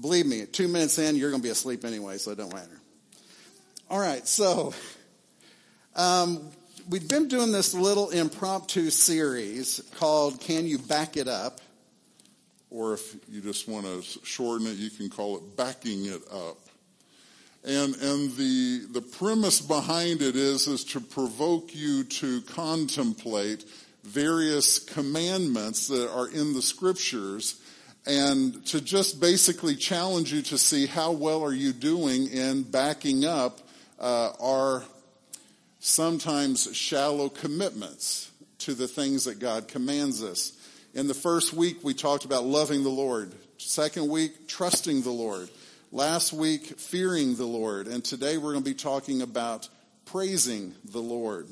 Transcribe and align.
believe 0.00 0.26
me, 0.26 0.46
two 0.46 0.68
minutes 0.68 0.98
in, 0.98 1.16
you're 1.16 1.30
going 1.30 1.42
to 1.42 1.46
be 1.46 1.52
asleep 1.52 1.84
anyway, 1.84 2.18
so 2.18 2.30
it 2.30 2.38
don't 2.38 2.52
matter. 2.52 2.80
All 3.90 3.98
right, 3.98 4.26
so 4.26 4.74
um, 5.94 6.50
we've 6.88 7.08
been 7.08 7.28
doing 7.28 7.52
this 7.52 7.74
little 7.74 8.10
impromptu 8.10 8.90
series 8.90 9.82
called 9.96 10.40
Can 10.40 10.66
You 10.66 10.78
Back 10.78 11.16
It 11.16 11.28
Up? 11.28 11.60
Or 12.70 12.94
if 12.94 13.14
you 13.28 13.40
just 13.40 13.68
want 13.68 13.86
to 13.86 14.02
shorten 14.24 14.66
it, 14.66 14.76
you 14.76 14.90
can 14.90 15.08
call 15.08 15.36
it 15.36 15.56
backing 15.56 16.06
it 16.06 16.22
up. 16.32 16.58
And, 17.64 17.94
and 17.94 18.36
the, 18.36 18.86
the 18.90 19.00
premise 19.00 19.60
behind 19.60 20.20
it 20.22 20.34
is, 20.34 20.66
is 20.66 20.84
to 20.86 21.00
provoke 21.00 21.74
you 21.74 22.04
to 22.04 22.42
contemplate 22.42 23.64
various 24.02 24.78
commandments 24.78 25.86
that 25.88 26.10
are 26.10 26.28
in 26.28 26.52
the 26.52 26.60
scriptures 26.60 27.60
and 28.06 28.64
to 28.66 28.80
just 28.80 29.20
basically 29.20 29.76
challenge 29.76 30.32
you 30.32 30.42
to 30.42 30.58
see 30.58 30.86
how 30.86 31.12
well 31.12 31.42
are 31.42 31.52
you 31.52 31.72
doing 31.72 32.28
in 32.28 32.62
backing 32.62 33.24
up 33.24 33.60
uh, 33.98 34.32
our 34.40 34.84
sometimes 35.80 36.74
shallow 36.76 37.28
commitments 37.28 38.30
to 38.58 38.74
the 38.74 38.88
things 38.88 39.24
that 39.24 39.38
God 39.38 39.68
commands 39.68 40.22
us. 40.22 40.52
In 40.94 41.06
the 41.06 41.14
first 41.14 41.52
week, 41.52 41.78
we 41.82 41.94
talked 41.94 42.24
about 42.24 42.44
loving 42.44 42.82
the 42.82 42.90
Lord. 42.90 43.32
Second 43.58 44.08
week, 44.08 44.48
trusting 44.48 45.02
the 45.02 45.10
Lord. 45.10 45.48
Last 45.92 46.32
week, 46.32 46.78
fearing 46.78 47.36
the 47.36 47.46
Lord. 47.46 47.86
And 47.86 48.04
today 48.04 48.36
we're 48.36 48.52
going 48.52 48.64
to 48.64 48.70
be 48.70 48.74
talking 48.74 49.22
about 49.22 49.68
praising 50.04 50.74
the 50.84 51.00
Lord. 51.00 51.48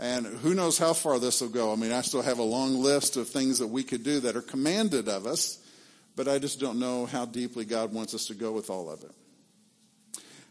And 0.00 0.24
who 0.26 0.54
knows 0.54 0.78
how 0.78 0.94
far 0.94 1.18
this 1.18 1.42
will 1.42 1.50
go. 1.50 1.72
I 1.72 1.76
mean, 1.76 1.92
I 1.92 2.00
still 2.00 2.22
have 2.22 2.38
a 2.38 2.42
long 2.42 2.80
list 2.82 3.18
of 3.18 3.28
things 3.28 3.58
that 3.58 3.66
we 3.66 3.82
could 3.82 4.02
do 4.02 4.20
that 4.20 4.34
are 4.34 4.42
commanded 4.42 5.08
of 5.08 5.26
us, 5.26 5.58
but 6.16 6.26
I 6.26 6.38
just 6.38 6.58
don't 6.58 6.80
know 6.80 7.04
how 7.04 7.26
deeply 7.26 7.66
God 7.66 7.92
wants 7.92 8.14
us 8.14 8.26
to 8.28 8.34
go 8.34 8.50
with 8.50 8.70
all 8.70 8.90
of 8.90 9.04
it. 9.04 9.12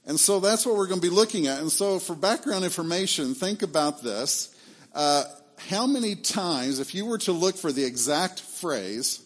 And 0.06 0.20
so 0.20 0.40
that's 0.40 0.68
what 0.68 0.76
we're 0.76 0.88
going 0.88 1.02
to 1.02 1.08
be 1.08 1.14
looking 1.14 1.48
at. 1.48 1.60
And 1.60 1.72
so 1.72 1.98
for 1.98 2.14
background 2.16 2.64
information, 2.64 3.34
think 3.34 3.64
about 3.64 4.04
this. 4.04 4.56
Uh, 4.94 5.23
how 5.58 5.88
many 5.88 6.16
times, 6.16 6.80
if 6.80 6.94
you 6.94 7.08
were 7.08 7.18
to 7.18 7.32
look 7.32 7.58
for 7.58 7.72
the 7.72 7.84
exact 7.84 8.40
phrase, 8.40 9.22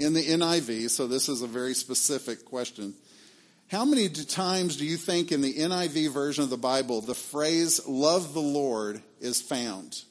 in 0.00 0.14
the 0.14 0.22
NIV, 0.22 0.88
so 0.88 1.06
this 1.06 1.28
is 1.28 1.42
a 1.42 1.46
very 1.46 1.74
specific 1.74 2.46
question. 2.46 2.94
How 3.70 3.84
many 3.84 4.08
times 4.08 4.76
do 4.76 4.84
you 4.84 4.96
think 4.96 5.30
in 5.30 5.42
the 5.42 5.54
NIV 5.54 6.12
version 6.12 6.42
of 6.42 6.50
the 6.50 6.56
Bible 6.56 7.00
the 7.00 7.14
phrase 7.14 7.86
love 7.86 8.34
the 8.34 8.40
Lord 8.40 9.00
is 9.20 9.40
found? 9.40 10.02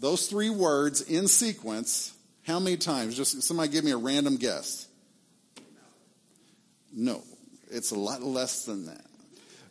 Those 0.00 0.26
three 0.26 0.50
words 0.50 1.00
in 1.00 1.28
sequence, 1.28 2.12
how 2.42 2.58
many 2.58 2.76
times? 2.76 3.16
Just 3.16 3.42
somebody 3.42 3.70
give 3.70 3.84
me 3.84 3.92
a 3.92 3.96
random 3.96 4.36
guess. 4.36 4.88
No, 6.92 7.22
it's 7.70 7.92
a 7.92 7.98
lot 7.98 8.22
less 8.22 8.64
than 8.64 8.86
that. 8.86 9.04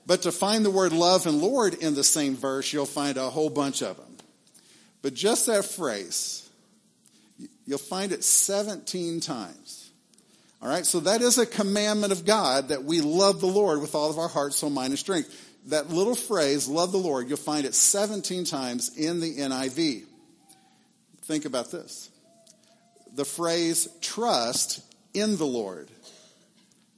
But 0.05 0.23
to 0.23 0.31
find 0.31 0.65
the 0.65 0.71
word 0.71 0.93
love 0.93 1.27
and 1.27 1.41
Lord 1.41 1.73
in 1.75 1.95
the 1.95 2.03
same 2.03 2.35
verse, 2.35 2.71
you'll 2.71 2.85
find 2.85 3.17
a 3.17 3.29
whole 3.29 3.49
bunch 3.49 3.81
of 3.81 3.97
them. 3.97 4.17
But 5.01 5.13
just 5.13 5.47
that 5.47 5.65
phrase, 5.65 6.43
You'll 7.65 7.77
find 7.77 8.11
it 8.11 8.23
17 8.23 9.19
times. 9.21 9.82
All 10.63 10.69
right, 10.69 10.85
so 10.85 11.01
that 11.01 11.21
is 11.21 11.37
a 11.37 11.45
commandment 11.45 12.13
of 12.13 12.23
God 12.23 12.69
that 12.69 12.85
we 12.85 13.01
love 13.01 13.41
the 13.41 13.47
Lord 13.47 13.81
with 13.81 13.95
all 13.95 14.09
of 14.09 14.17
our 14.17 14.29
heart, 14.29 14.53
soul, 14.53 14.69
mind, 14.69 14.91
and 14.91 14.99
strength. 14.99 15.51
That 15.65 15.89
little 15.89 16.15
phrase, 16.15 16.69
love 16.69 16.93
the 16.93 16.97
Lord, 16.97 17.27
you'll 17.27 17.37
find 17.37 17.65
it 17.65 17.75
17 17.75 18.45
times 18.45 18.95
in 18.95 19.19
the 19.19 19.39
NIV. 19.39 20.05
Think 21.23 21.43
about 21.43 21.69
this. 21.69 22.09
The 23.13 23.25
phrase 23.25 23.89
trust 23.99 24.81
in 25.13 25.35
the 25.35 25.45
Lord. 25.45 25.89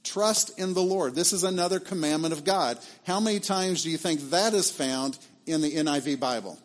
Trust 0.04 0.56
in 0.60 0.72
the 0.72 0.82
Lord. 0.82 1.16
This 1.16 1.32
is 1.32 1.42
another 1.42 1.80
commandment 1.80 2.32
of 2.32 2.44
God. 2.44 2.78
How 3.04 3.18
many 3.18 3.40
times 3.40 3.82
do 3.82 3.90
you 3.90 3.98
think 3.98 4.30
that 4.30 4.54
is 4.54 4.70
found 4.70 5.18
in 5.44 5.60
the 5.60 5.74
NIV 5.74 6.20
Bible? 6.20 6.56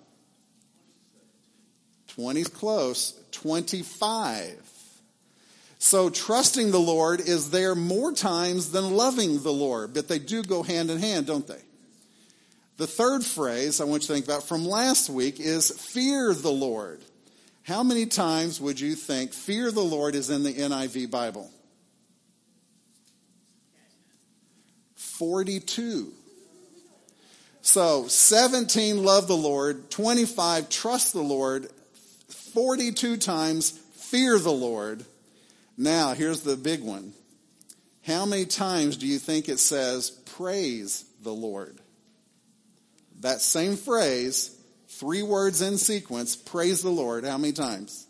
20's 2.15 2.49
close. 2.49 3.19
25. 3.31 4.70
So 5.83 6.11
trusting 6.11 6.69
the 6.69 6.79
Lord 6.79 7.21
is 7.21 7.49
there 7.49 7.73
more 7.73 8.13
times 8.13 8.69
than 8.69 8.95
loving 8.95 9.41
the 9.41 9.51
Lord, 9.51 9.95
but 9.95 10.07
they 10.07 10.19
do 10.19 10.43
go 10.43 10.61
hand 10.61 10.91
in 10.91 10.99
hand, 10.99 11.25
don't 11.25 11.47
they? 11.47 11.59
The 12.77 12.85
third 12.85 13.25
phrase 13.25 13.81
I 13.81 13.85
want 13.85 14.03
you 14.03 14.07
to 14.09 14.13
think 14.13 14.25
about 14.25 14.43
from 14.43 14.63
last 14.63 15.09
week 15.09 15.39
is 15.39 15.71
fear 15.71 16.35
the 16.35 16.51
Lord. 16.51 17.01
How 17.63 17.81
many 17.81 18.05
times 18.05 18.61
would 18.61 18.79
you 18.79 18.93
think 18.93 19.33
fear 19.33 19.71
the 19.71 19.81
Lord 19.81 20.13
is 20.13 20.29
in 20.29 20.43
the 20.43 20.53
NIV 20.53 21.09
Bible? 21.09 21.49
42. 24.93 26.13
So 27.63 28.07
17 28.07 29.03
love 29.03 29.27
the 29.27 29.35
Lord, 29.35 29.89
25 29.89 30.69
trust 30.69 31.13
the 31.13 31.21
Lord, 31.21 31.69
42 32.53 33.17
times, 33.17 33.71
fear 33.95 34.37
the 34.37 34.51
Lord. 34.51 35.05
Now, 35.81 36.13
here's 36.13 36.41
the 36.41 36.55
big 36.55 36.83
one. 36.83 37.11
How 38.05 38.27
many 38.27 38.45
times 38.45 38.97
do 38.97 39.07
you 39.07 39.17
think 39.17 39.49
it 39.49 39.57
says, 39.57 40.11
praise 40.11 41.03
the 41.23 41.33
Lord? 41.33 41.79
That 43.21 43.41
same 43.41 43.77
phrase, 43.77 44.55
three 44.89 45.23
words 45.23 45.63
in 45.63 45.79
sequence, 45.79 46.35
praise 46.35 46.83
the 46.83 46.91
Lord, 46.91 47.25
how 47.25 47.39
many 47.39 47.53
times? 47.53 48.05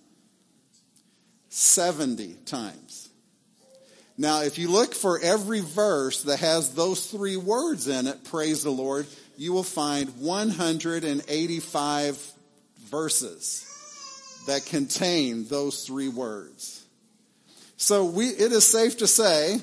70 1.48 2.34
times. 2.46 3.08
Now, 4.18 4.42
if 4.42 4.58
you 4.58 4.70
look 4.70 4.94
for 4.94 5.22
every 5.22 5.62
verse 5.62 6.24
that 6.24 6.42
has 6.42 6.76
those 6.76 7.10
three 7.10 7.38
words 7.38 7.88
in 7.88 8.06
it, 8.06 8.26
praise 8.26 8.64
the 8.64 8.70
Lord, 8.70 9.08
you 9.38 9.54
will 9.54 9.64
find 9.64 10.10
185 10.20 12.32
verses 12.90 14.44
that 14.48 14.66
contain 14.66 15.46
those 15.46 15.86
three 15.86 16.10
words. 16.10 16.81
So 17.82 18.06
we, 18.06 18.28
it 18.28 18.52
is 18.52 18.64
safe 18.64 19.00
to 19.00 19.08
say 19.08 19.58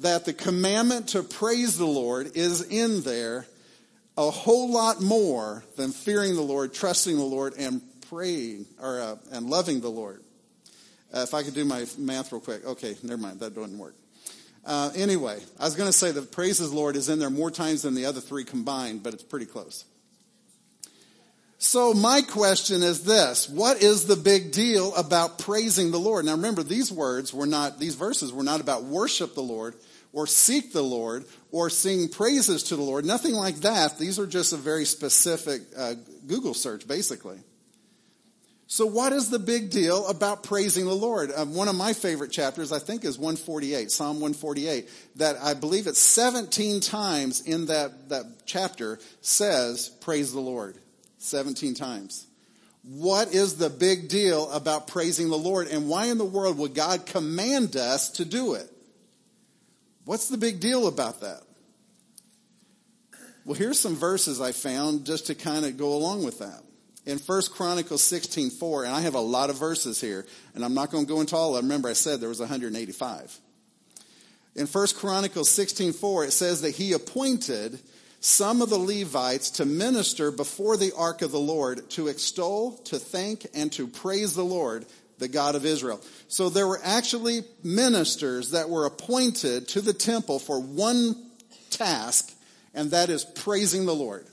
that 0.00 0.24
the 0.24 0.32
commandment 0.32 1.10
to 1.10 1.22
praise 1.22 1.78
the 1.78 1.86
Lord 1.86 2.36
is 2.36 2.62
in 2.62 3.02
there 3.02 3.46
a 4.16 4.28
whole 4.28 4.72
lot 4.72 5.00
more 5.00 5.62
than 5.76 5.92
fearing 5.92 6.34
the 6.34 6.42
Lord, 6.42 6.74
trusting 6.74 7.14
the 7.14 7.22
Lord, 7.22 7.54
and 7.56 7.80
praying 8.10 8.66
or 8.82 9.00
uh, 9.00 9.16
and 9.30 9.48
loving 9.48 9.80
the 9.80 9.88
Lord. 9.88 10.24
Uh, 11.14 11.20
if 11.20 11.32
I 11.32 11.44
could 11.44 11.54
do 11.54 11.64
my 11.64 11.86
math 11.96 12.32
real 12.32 12.40
quick. 12.40 12.66
Okay, 12.66 12.96
never 13.04 13.22
mind. 13.22 13.38
That 13.38 13.54
doesn't 13.54 13.78
work. 13.78 13.94
Uh, 14.64 14.90
anyway, 14.96 15.38
I 15.60 15.64
was 15.64 15.76
going 15.76 15.88
to 15.88 15.96
say 15.96 16.10
that 16.10 16.32
praises 16.32 16.72
Lord 16.72 16.96
is 16.96 17.08
in 17.08 17.20
there 17.20 17.30
more 17.30 17.52
times 17.52 17.82
than 17.82 17.94
the 17.94 18.06
other 18.06 18.20
three 18.20 18.42
combined, 18.42 19.04
but 19.04 19.14
it's 19.14 19.22
pretty 19.22 19.46
close. 19.46 19.84
So 21.60 21.92
my 21.92 22.22
question 22.22 22.84
is 22.84 23.02
this, 23.02 23.48
what 23.48 23.82
is 23.82 24.06
the 24.06 24.14
big 24.14 24.52
deal 24.52 24.94
about 24.94 25.40
praising 25.40 25.90
the 25.90 25.98
Lord? 25.98 26.24
Now 26.24 26.32
remember, 26.32 26.62
these 26.62 26.92
words 26.92 27.34
were 27.34 27.46
not, 27.46 27.80
these 27.80 27.96
verses 27.96 28.32
were 28.32 28.44
not 28.44 28.60
about 28.60 28.84
worship 28.84 29.34
the 29.34 29.42
Lord 29.42 29.74
or 30.12 30.28
seek 30.28 30.72
the 30.72 30.82
Lord 30.82 31.24
or 31.50 31.68
sing 31.68 32.08
praises 32.08 32.62
to 32.64 32.76
the 32.76 32.82
Lord. 32.82 33.04
Nothing 33.04 33.34
like 33.34 33.56
that. 33.56 33.98
These 33.98 34.20
are 34.20 34.26
just 34.26 34.52
a 34.52 34.56
very 34.56 34.84
specific 34.84 35.62
uh, 35.76 35.94
Google 36.28 36.54
search, 36.54 36.86
basically. 36.86 37.38
So 38.68 38.86
what 38.86 39.12
is 39.12 39.28
the 39.28 39.40
big 39.40 39.70
deal 39.70 40.06
about 40.06 40.44
praising 40.44 40.84
the 40.84 40.94
Lord? 40.94 41.32
Uh, 41.34 41.44
one 41.44 41.66
of 41.66 41.74
my 41.74 41.92
favorite 41.92 42.30
chapters, 42.30 42.70
I 42.70 42.78
think, 42.78 43.04
is 43.04 43.18
148, 43.18 43.90
Psalm 43.90 44.20
148, 44.20 44.88
that 45.16 45.36
I 45.42 45.54
believe 45.54 45.88
it's 45.88 45.98
17 45.98 46.80
times 46.80 47.40
in 47.40 47.66
that, 47.66 48.10
that 48.10 48.26
chapter 48.46 49.00
says, 49.22 49.88
praise 50.00 50.32
the 50.32 50.40
Lord. 50.40 50.76
17 51.18 51.74
times. 51.74 52.26
What 52.82 53.34
is 53.34 53.56
the 53.56 53.68
big 53.68 54.08
deal 54.08 54.50
about 54.50 54.86
praising 54.86 55.28
the 55.28 55.36
Lord 55.36 55.68
and 55.68 55.88
why 55.88 56.06
in 56.06 56.18
the 56.18 56.24
world 56.24 56.58
would 56.58 56.74
God 56.74 57.06
command 57.06 57.76
us 57.76 58.10
to 58.12 58.24
do 58.24 58.54
it? 58.54 58.70
What's 60.04 60.28
the 60.28 60.38
big 60.38 60.60
deal 60.60 60.86
about 60.86 61.20
that? 61.20 61.42
Well, 63.44 63.56
here's 63.56 63.78
some 63.78 63.96
verses 63.96 64.40
I 64.40 64.52
found 64.52 65.04
just 65.04 65.26
to 65.26 65.34
kind 65.34 65.66
of 65.66 65.76
go 65.76 65.94
along 65.94 66.24
with 66.24 66.38
that. 66.38 66.62
In 67.06 67.18
1 67.18 67.42
Chronicles 67.52 68.02
16, 68.02 68.50
4, 68.50 68.84
and 68.84 68.94
I 68.94 69.00
have 69.00 69.14
a 69.14 69.20
lot 69.20 69.48
of 69.48 69.58
verses 69.58 70.00
here, 70.00 70.26
and 70.54 70.64
I'm 70.64 70.74
not 70.74 70.90
going 70.90 71.06
to 71.06 71.12
go 71.12 71.20
into 71.20 71.34
all 71.36 71.56
of 71.56 71.56
them. 71.56 71.64
Remember, 71.64 71.88
I 71.88 71.94
said 71.94 72.20
there 72.20 72.28
was 72.28 72.40
185. 72.40 73.38
In 74.54 74.66
1 74.66 74.86
Chronicles 74.96 75.48
16, 75.50 75.94
4, 75.94 76.24
it 76.24 76.32
says 76.32 76.60
that 76.62 76.74
he 76.74 76.92
appointed 76.92 77.80
some 78.20 78.62
of 78.62 78.70
the 78.70 78.78
Levites 78.78 79.50
to 79.52 79.64
minister 79.64 80.30
before 80.30 80.76
the 80.76 80.92
ark 80.96 81.22
of 81.22 81.30
the 81.30 81.38
Lord, 81.38 81.88
to 81.90 82.08
extol, 82.08 82.72
to 82.84 82.98
thank, 82.98 83.46
and 83.54 83.70
to 83.72 83.86
praise 83.86 84.34
the 84.34 84.44
Lord, 84.44 84.86
the 85.18 85.28
God 85.28 85.54
of 85.54 85.64
Israel. 85.64 86.00
So 86.26 86.48
there 86.48 86.66
were 86.66 86.80
actually 86.82 87.42
ministers 87.62 88.50
that 88.52 88.68
were 88.68 88.86
appointed 88.86 89.68
to 89.68 89.80
the 89.80 89.92
temple 89.92 90.38
for 90.38 90.60
one 90.60 91.14
task, 91.70 92.32
and 92.74 92.90
that 92.90 93.08
is 93.08 93.24
praising 93.24 93.86
the 93.86 93.94
Lord. 93.94 94.26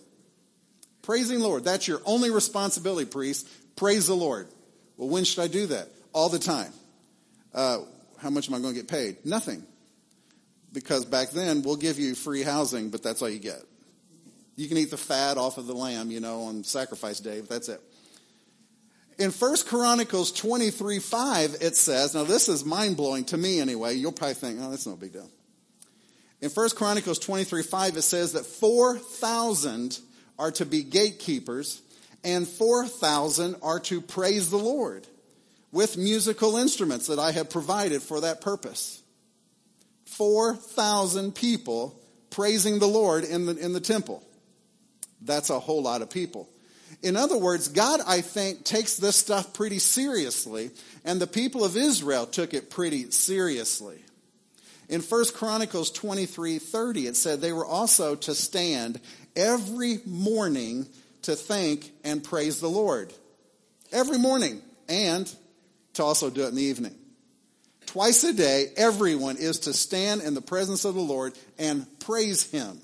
Praising 1.03 1.39
the 1.39 1.47
Lord. 1.47 1.63
That's 1.63 1.87
your 1.87 2.01
only 2.05 2.31
responsibility, 2.31 3.09
priest. 3.09 3.47
Praise 3.75 4.07
the 4.07 4.15
Lord. 4.15 4.47
Well, 4.97 5.09
when 5.09 5.23
should 5.23 5.43
I 5.43 5.47
do 5.47 5.67
that? 5.67 5.89
All 6.13 6.29
the 6.29 6.39
time. 6.39 6.71
Uh, 7.53 7.79
how 8.17 8.31
much 8.31 8.47
am 8.47 8.55
I 8.55 8.59
going 8.59 8.73
to 8.73 8.79
get 8.79 8.89
paid? 8.89 9.23
Nothing. 9.25 9.63
Because 10.73 11.05
back 11.05 11.29
then, 11.29 11.61
we'll 11.61 11.75
give 11.75 11.99
you 11.99 12.15
free 12.15 12.41
housing, 12.41 12.89
but 12.89 13.03
that's 13.03 13.21
all 13.21 13.29
you 13.29 13.39
get. 13.39 13.61
You 14.55 14.67
can 14.67 14.77
eat 14.77 14.91
the 14.91 14.97
fat 14.97 15.37
off 15.37 15.57
of 15.57 15.67
the 15.67 15.73
lamb, 15.73 16.11
you 16.11 16.19
know, 16.19 16.43
on 16.43 16.63
sacrifice 16.63 17.19
day, 17.19 17.41
but 17.41 17.49
that's 17.49 17.69
it. 17.69 17.81
In 19.17 19.31
1 19.31 19.55
Chronicles 19.65 20.31
23 20.31 20.99
5, 20.99 21.57
it 21.61 21.75
says, 21.75 22.13
now 22.15 22.23
this 22.23 22.49
is 22.49 22.65
mind 22.65 22.97
blowing 22.97 23.25
to 23.25 23.37
me 23.37 23.59
anyway. 23.59 23.95
You'll 23.95 24.11
probably 24.11 24.33
think, 24.33 24.59
oh, 24.61 24.69
that's 24.69 24.87
no 24.87 24.95
big 24.95 25.13
deal. 25.13 25.29
In 26.41 26.49
1 26.49 26.69
Chronicles 26.71 27.19
23 27.19 27.63
5, 27.63 27.97
it 27.97 28.01
says 28.01 28.33
that 28.33 28.45
4,000 28.45 29.99
are 30.37 30.51
to 30.51 30.65
be 30.65 30.83
gatekeepers 30.83 31.81
and 32.23 32.47
4,000 32.47 33.55
are 33.61 33.79
to 33.81 34.01
praise 34.01 34.49
the 34.49 34.57
Lord 34.57 35.07
with 35.71 35.97
musical 35.97 36.57
instruments 36.57 37.07
that 37.07 37.19
I 37.19 37.31
have 37.31 37.49
provided 37.49 38.01
for 38.01 38.21
that 38.21 38.41
purpose. 38.41 39.01
4,000 40.05 41.35
people 41.35 42.01
praising 42.31 42.79
the 42.79 42.87
Lord 42.87 43.23
in 43.23 43.45
the, 43.45 43.57
in 43.57 43.73
the 43.73 43.79
temple. 43.79 44.24
That's 45.25 45.49
a 45.49 45.59
whole 45.59 45.81
lot 45.83 46.01
of 46.01 46.09
people. 46.09 46.49
In 47.01 47.17
other 47.17 47.37
words, 47.37 47.67
God, 47.67 47.99
I 48.05 48.21
think, 48.21 48.63
takes 48.63 48.95
this 48.95 49.15
stuff 49.15 49.53
pretty 49.53 49.79
seriously, 49.79 50.71
and 51.03 51.19
the 51.19 51.27
people 51.27 51.63
of 51.63 51.75
Israel 51.75 52.25
took 52.25 52.53
it 52.53 52.69
pretty 52.69 53.11
seriously. 53.11 53.99
In 54.87 55.01
1 55.01 55.25
Chronicles 55.33 55.91
23 55.91 56.59
30, 56.59 57.07
it 57.07 57.15
said 57.15 57.41
they 57.41 57.53
were 57.53 57.65
also 57.65 58.15
to 58.15 58.35
stand 58.35 58.99
every 59.35 59.99
morning 60.05 60.87
to 61.23 61.35
thank 61.35 61.91
and 62.03 62.23
praise 62.23 62.59
the 62.59 62.69
Lord. 62.69 63.11
Every 63.91 64.17
morning, 64.17 64.61
and 64.87 65.33
to 65.93 66.03
also 66.03 66.29
do 66.29 66.43
it 66.43 66.49
in 66.49 66.55
the 66.55 66.63
evening. 66.63 66.95
Twice 67.87 68.23
a 68.23 68.33
day, 68.33 68.67
everyone 68.77 69.37
is 69.37 69.59
to 69.59 69.73
stand 69.73 70.21
in 70.21 70.33
the 70.33 70.41
presence 70.41 70.85
of 70.85 70.95
the 70.95 71.01
Lord 71.01 71.33
and 71.57 71.87
praise 71.99 72.43
Him. 72.51 72.79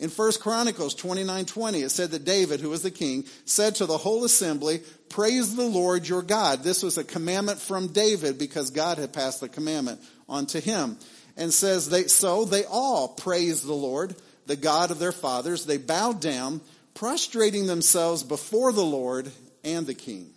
In 0.00 0.08
1 0.08 0.32
Chronicles 0.40 0.94
29 0.94 1.44
20, 1.44 1.82
it 1.82 1.90
said 1.90 2.10
that 2.12 2.24
David, 2.24 2.60
who 2.60 2.70
was 2.70 2.82
the 2.82 2.90
king, 2.90 3.26
said 3.44 3.74
to 3.76 3.86
the 3.86 3.98
whole 3.98 4.24
assembly, 4.24 4.80
Praise 5.10 5.54
the 5.54 5.66
Lord 5.66 6.08
your 6.08 6.22
God. 6.22 6.64
This 6.64 6.82
was 6.82 6.96
a 6.96 7.04
commandment 7.04 7.60
from 7.60 7.88
David 7.88 8.38
because 8.38 8.70
God 8.70 8.96
had 8.96 9.12
passed 9.12 9.42
the 9.42 9.48
commandment 9.48 10.00
on 10.26 10.46
to 10.46 10.60
him. 10.60 10.96
And 11.36 11.52
says, 11.52 11.90
they, 11.90 12.04
So 12.04 12.46
they 12.46 12.64
all 12.64 13.08
praised 13.08 13.66
the 13.66 13.74
Lord, 13.74 14.16
the 14.46 14.56
God 14.56 14.90
of 14.90 14.98
their 14.98 15.12
fathers. 15.12 15.66
They 15.66 15.76
bowed 15.76 16.20
down, 16.22 16.62
prostrating 16.94 17.66
themselves 17.66 18.22
before 18.22 18.72
the 18.72 18.84
Lord 18.84 19.30
and 19.64 19.86
the 19.86 19.94
king. 19.94 20.30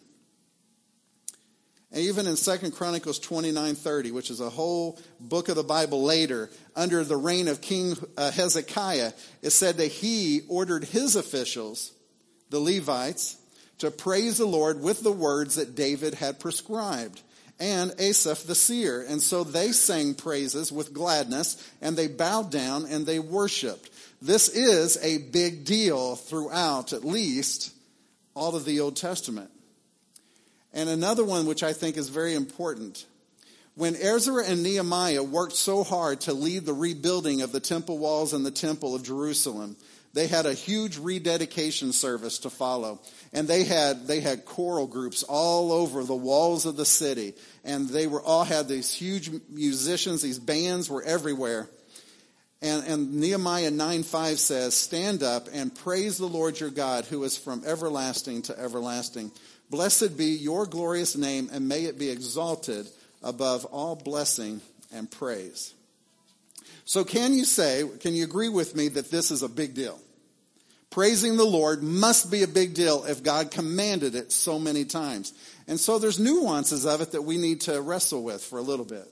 And 1.94 2.02
even 2.02 2.26
in 2.26 2.36
2 2.36 2.72
Chronicles 2.72 3.20
29:30, 3.20 4.12
which 4.12 4.32
is 4.32 4.40
a 4.40 4.50
whole 4.50 5.00
book 5.20 5.48
of 5.48 5.56
the 5.56 5.64
Bible 5.64 6.02
later, 6.02 6.50
under 6.76 7.04
the 7.04 7.16
reign 7.16 7.48
of 7.48 7.62
King 7.62 7.96
uh, 8.18 8.32
Hezekiah, 8.32 9.14
it 9.44 9.52
said 9.52 9.78
that 9.78 9.92
he 9.92 10.42
ordered 10.48 10.86
his 10.86 11.16
officials, 11.16 11.92
the 12.50 12.60
Levites, 12.60 13.38
to 13.78 13.92
praise 13.92 14.40
the 14.40 14.46
Lord 14.48 14.82
with 14.82 15.04
the 15.04 15.12
words 15.12 15.56
that 15.56 15.76
David 15.76 16.16
had 16.16 16.40
prescribed, 16.40 17.22
and 17.60 17.94
Asaph 18.00 18.48
the 18.48 18.56
seer. 18.56 19.06
And 19.08 19.22
so 19.22 19.44
they 19.44 19.72
sang 19.72 20.16
praises 20.16 20.72
with 20.72 20.94
gladness, 20.94 21.64
and 21.80 21.96
they 21.96 22.08
bowed 22.08 22.50
down 22.50 22.86
and 22.86 23.06
they 23.06 23.20
worshiped. 23.20 23.92
This 24.20 24.50
is 24.50 24.98
a 25.04 25.20
big 25.20 25.64
deal 25.64 26.16
throughout, 26.16 26.92
at 26.92 27.06
least, 27.06 27.72
all 28.34 28.56
of 28.56 28.66
the 28.66 28.80
Old 28.80 28.96
Testament. 28.96 29.52
And 30.74 30.90
another 30.90 31.24
one 31.24 31.46
which 31.46 31.64
I 31.64 31.74
think 31.74 31.98
is 31.98 32.10
very 32.10 32.34
important. 32.34 33.06
When 33.76 33.96
Ezra 33.96 34.46
and 34.46 34.62
Nehemiah 34.62 35.24
worked 35.24 35.56
so 35.56 35.84
hard 35.84 36.22
to 36.22 36.34
lead 36.34 36.66
the 36.66 36.74
rebuilding 36.74 37.42
of 37.42 37.52
the 37.52 37.60
temple 37.60 37.98
walls 37.98 38.34
and 38.34 38.46
the 38.46 38.52
temple 38.52 38.94
of 38.96 39.04
Jerusalem, 39.04 39.78
they 40.14 40.28
had 40.28 40.46
a 40.46 40.54
huge 40.54 41.00
rededication 41.00 41.92
service 41.92 42.38
to 42.40 42.52
follow. 42.52 43.02
And 43.34 43.48
they 43.48 43.64
had, 43.64 44.06
they 44.06 44.20
had 44.20 44.46
choral 44.46 44.86
groups 44.86 45.24
all 45.24 45.72
over 45.72 46.04
the 46.04 46.16
walls 46.16 46.68
of 46.68 46.76
the 46.76 46.86
city. 46.86 47.34
And 47.64 47.90
they 47.90 48.06
were 48.06 48.22
all 48.22 48.44
had 48.44 48.68
these 48.68 48.94
huge 48.94 49.32
musicians, 49.50 50.22
these 50.22 50.40
bands 50.40 50.88
were 50.88 51.02
everywhere. 51.02 51.68
And, 52.62 52.86
and 52.86 53.14
Nehemiah 53.16 53.72
9 53.72 54.04
5 54.04 54.40
says, 54.40 54.74
Stand 54.76 55.24
up 55.24 55.48
and 55.52 55.76
praise 55.76 56.18
the 56.18 56.28
Lord 56.28 56.60
your 56.60 56.70
God, 56.70 57.06
who 57.06 57.24
is 57.24 57.36
from 57.36 57.64
everlasting 57.66 58.44
to 58.44 58.58
everlasting. 58.58 59.32
Blessed 59.74 60.16
be 60.16 60.28
your 60.28 60.68
glorious 60.68 61.18
name, 61.18 61.50
and 61.52 61.68
may 61.68 61.86
it 61.86 61.98
be 61.98 62.12
exalted 62.12 62.88
above 63.24 63.66
all 63.66 63.96
blessing 63.96 64.62
and 64.94 65.10
praise. 65.10 65.74
So, 66.86 67.04
can 67.04 67.34
you 67.34 67.44
say, 67.44 67.84
can 68.00 68.14
you 68.14 68.24
agree 68.24 68.50
with 68.50 68.76
me 68.76 68.90
that 68.90 69.10
this 69.10 69.32
is 69.32 69.42
a 69.42 69.50
big 69.50 69.74
deal? 69.74 70.00
Praising 70.92 71.38
the 71.38 71.44
Lord 71.44 71.82
must 71.82 72.30
be 72.30 72.44
a 72.44 72.48
big 72.48 72.76
deal 72.76 73.04
if 73.06 73.24
God 73.24 73.50
commanded 73.50 74.14
it 74.14 74.32
so 74.32 74.60
many 74.60 74.86
times. 74.86 75.34
And 75.68 75.80
so 75.80 75.98
there's 75.98 76.20
nuances 76.20 76.86
of 76.86 77.02
it 77.02 77.14
that 77.14 77.24
we 77.24 77.38
need 77.38 77.62
to 77.62 77.82
wrestle 77.82 78.22
with 78.22 78.44
for 78.44 78.60
a 78.60 78.62
little 78.62 78.86
bit. 78.86 79.12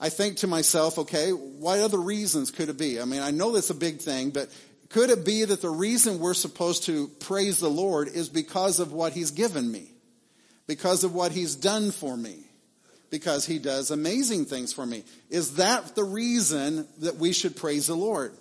I 0.00 0.08
think 0.08 0.38
to 0.38 0.48
myself, 0.48 0.98
okay, 0.98 1.30
what 1.30 1.78
other 1.78 1.98
reasons 1.98 2.50
could 2.50 2.70
it 2.70 2.76
be? 2.76 3.00
I 3.00 3.04
mean, 3.04 3.22
I 3.22 3.30
know 3.30 3.52
that's 3.52 3.70
a 3.70 3.74
big 3.74 4.00
thing, 4.00 4.30
but 4.30 4.48
could 4.94 5.10
it 5.10 5.24
be 5.24 5.44
that 5.44 5.60
the 5.60 5.68
reason 5.68 6.20
we're 6.20 6.34
supposed 6.34 6.84
to 6.84 7.08
praise 7.18 7.58
the 7.58 7.68
Lord 7.68 8.06
is 8.06 8.28
because 8.28 8.78
of 8.78 8.92
what 8.92 9.12
He's 9.12 9.32
given 9.32 9.68
me? 9.68 9.90
Because 10.68 11.02
of 11.02 11.12
what 11.12 11.32
He's 11.32 11.56
done 11.56 11.90
for 11.90 12.16
me? 12.16 12.44
Because 13.10 13.44
He 13.44 13.58
does 13.58 13.90
amazing 13.90 14.44
things 14.44 14.72
for 14.72 14.86
me. 14.86 15.02
Is 15.30 15.56
that 15.56 15.96
the 15.96 16.04
reason 16.04 16.86
that 16.98 17.16
we 17.16 17.32
should 17.32 17.56
praise 17.56 17.88
the 17.88 17.96
Lord? 17.96 18.34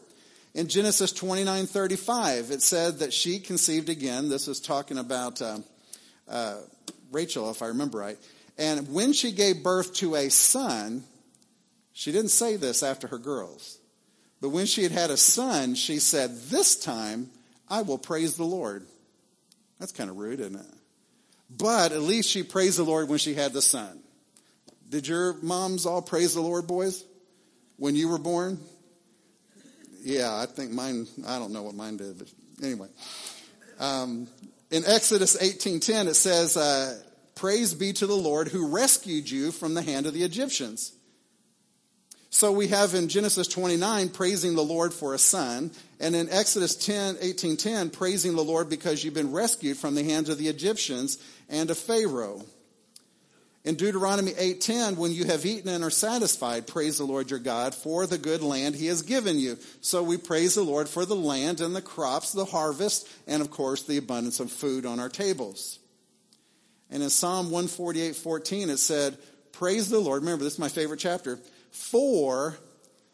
In 0.54 0.68
Genesis 0.68 1.12
29 1.12 1.66
35, 1.66 2.52
it 2.52 2.62
said 2.62 3.00
that 3.00 3.14
she 3.14 3.40
conceived 3.40 3.90
again. 3.90 4.30
This 4.30 4.48
is 4.48 4.60
talking 4.60 5.00
about 5.00 5.42
uh, 5.42 5.58
uh, 6.30 6.58
Rachel, 7.12 7.50
if 7.50 7.64
I 7.64 7.70
remember 7.70 7.98
right. 7.98 8.20
And 8.60 8.94
when 8.94 9.14
she 9.14 9.32
gave 9.32 9.64
birth 9.64 9.96
to 9.96 10.14
a 10.14 10.30
son, 10.30 11.04
she 11.94 12.12
didn't 12.12 12.30
say 12.30 12.58
this 12.58 12.84
after 12.84 13.08
her 13.08 13.18
girls. 13.18 13.80
But 14.44 14.50
when 14.50 14.66
she 14.66 14.84
had 14.84 14.92
had 14.92 15.10
a 15.10 15.16
son, 15.16 15.74
she 15.74 16.00
said, 16.00 16.36
This 16.50 16.76
time 16.76 17.30
I 17.70 17.82
will 17.82 17.98
praise 17.98 18.36
the 18.36 18.44
Lord. 18.44 18.86
That's 19.80 19.94
kind 19.94 20.10
of 20.10 20.18
rude, 20.18 20.42
isn't 20.42 20.60
it? 20.60 20.66
But 21.50 21.94
at 21.94 22.02
least 22.02 22.30
she 22.30 22.44
praised 22.44 22.78
the 22.78 22.84
Lord 22.84 23.08
when 23.08 23.20
she 23.20 23.36
had 23.36 23.54
the 23.54 23.62
son. 23.62 24.02
Did 24.90 25.08
your 25.08 25.36
moms 25.42 25.86
all 25.86 26.02
praise 26.02 26.34
the 26.34 26.42
Lord, 26.42 26.68
boys, 26.68 27.06
when 27.78 27.96
you 27.96 28.10
were 28.10 28.18
born? 28.18 28.60
Yeah, 30.02 30.36
I 30.36 30.46
think 30.46 30.72
mine, 30.72 31.08
I 31.26 31.40
don't 31.40 31.54
know 31.54 31.64
what 31.64 31.76
mine 31.76 31.96
did, 31.96 32.20
but 32.20 32.28
anyway. 32.62 32.90
Um, 33.80 34.28
in 34.72 34.84
Exodus 34.86 35.38
18.10, 35.38 36.08
it 36.08 36.16
says, 36.16 36.58
uh, 36.58 37.02
Praise 37.36 37.74
be 37.74 37.94
to 37.94 38.06
the 38.06 38.14
Lord 38.14 38.50
who 38.50 38.76
rescued 38.76 39.30
you 39.30 39.54
from 39.54 39.74
the 39.74 39.82
hand 39.82 40.06
of 40.06 40.14
the 40.14 40.26
Egyptians. 40.26 40.92
So 42.34 42.52
we 42.52 42.70
have 42.70 42.96
in 42.96 43.10
Genesis 43.10 43.48
29 43.48 44.10
praising 44.10 44.56
the 44.56 44.64
Lord 44.64 44.92
for 44.92 45.14
a 45.14 45.20
son, 45.20 45.70
and 46.00 46.16
in 46.16 46.32
Exodus 46.32 46.76
10, 46.76 47.18
18, 47.22 47.58
10, 47.58 47.92
praising 47.92 48.36
the 48.36 48.44
Lord 48.44 48.70
because 48.70 49.04
you've 49.04 49.14
been 49.14 49.32
rescued 49.32 49.78
from 49.78 49.94
the 49.94 50.04
hands 50.04 50.30
of 50.30 50.40
the 50.40 50.48
Egyptians 50.48 51.20
and 51.48 51.70
of 51.70 51.78
Pharaoh. 51.78 52.44
In 53.64 53.76
Deuteronomy 53.76 54.32
8:10, 54.32 54.98
when 54.98 55.12
you 55.12 55.26
have 55.26 55.46
eaten 55.46 55.70
and 55.70 55.84
are 55.84 55.92
satisfied, 55.92 56.66
praise 56.66 56.98
the 56.98 57.04
Lord 57.04 57.30
your 57.30 57.38
God 57.38 57.76
for 57.76 58.08
the 58.08 58.18
good 58.18 58.42
land 58.42 58.74
he 58.74 58.88
has 58.88 59.04
given 59.04 59.38
you. 59.38 59.60
So 59.82 60.02
we 60.02 60.18
praise 60.18 60.56
the 60.56 60.64
Lord 60.64 60.90
for 60.90 61.06
the 61.06 61.16
land 61.16 61.62
and 61.62 61.76
the 61.76 61.84
crops, 61.84 62.32
the 62.32 62.46
harvest, 62.46 63.08
and 63.28 63.44
of 63.44 63.52
course 63.52 63.84
the 63.84 63.98
abundance 63.98 64.40
of 64.40 64.52
food 64.52 64.88
on 64.88 65.00
our 65.00 65.08
tables. 65.08 65.78
And 66.90 67.04
in 67.04 67.12
Psalm 67.12 67.52
148:14 67.52 68.72
it 68.72 68.80
said, 68.80 69.20
"Praise 69.52 69.90
the 69.90 70.00
Lord." 70.00 70.24
Remember, 70.24 70.44
this 70.44 70.54
is 70.54 70.60
my 70.60 70.68
favorite 70.68 71.00
chapter. 71.00 71.40
For 71.74 72.56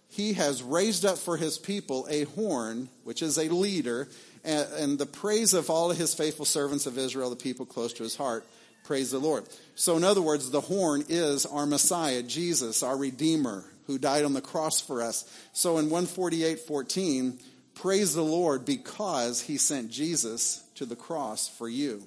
he 0.10 0.34
has 0.34 0.62
raised 0.62 1.06
up 1.06 1.18
for 1.18 1.38
his 1.38 1.58
people 1.58 2.06
a 2.10 2.26
horn, 2.26 2.90
which 3.04 3.22
is 3.22 3.38
a 3.38 3.50
leader, 3.50 4.10
and, 4.44 4.68
and, 4.74 5.00
the 5.00 5.06
praise 5.06 5.54
of 5.54 5.70
all 5.70 5.90
his 5.90 6.14
faithful 6.14 6.46
servants 6.46 6.86
of 6.86 6.98
Israel, 6.98 7.30
the 7.30 7.36
people 7.36 7.66
close 7.66 7.94
to 7.94 8.04
his 8.04 8.16
heart. 8.16 8.46
Praise 8.84 9.12
the 9.12 9.20
Lord. 9.20 9.46
So, 9.76 9.98
in 9.98 10.04
other 10.04 10.22
words, 10.22 10.50
the 10.50 10.62
horn 10.62 11.04
is 11.10 11.46
our 11.46 11.66
Messiah, 11.66 12.24
Jesus, 12.24 12.84
our 12.84 12.98
Redeemer, 12.98 13.66
who 13.88 13.98
died 13.98 14.24
on 14.24 14.34
the 14.34 14.42
cross 14.42 14.80
for 14.82 15.02
us. 15.02 15.30
So, 15.54 15.78
in 15.78 15.90
148 15.90 16.60
14, 16.60 17.40
praise 17.76 18.14
the 18.14 18.24
Lord 18.24 18.66
because 18.66 19.42
he 19.42 19.58
sent 19.58 19.92
Jesus 19.92 20.64
to 20.76 20.86
the 20.86 20.96
cross 20.96 21.48
for 21.48 21.68
you. 21.68 22.04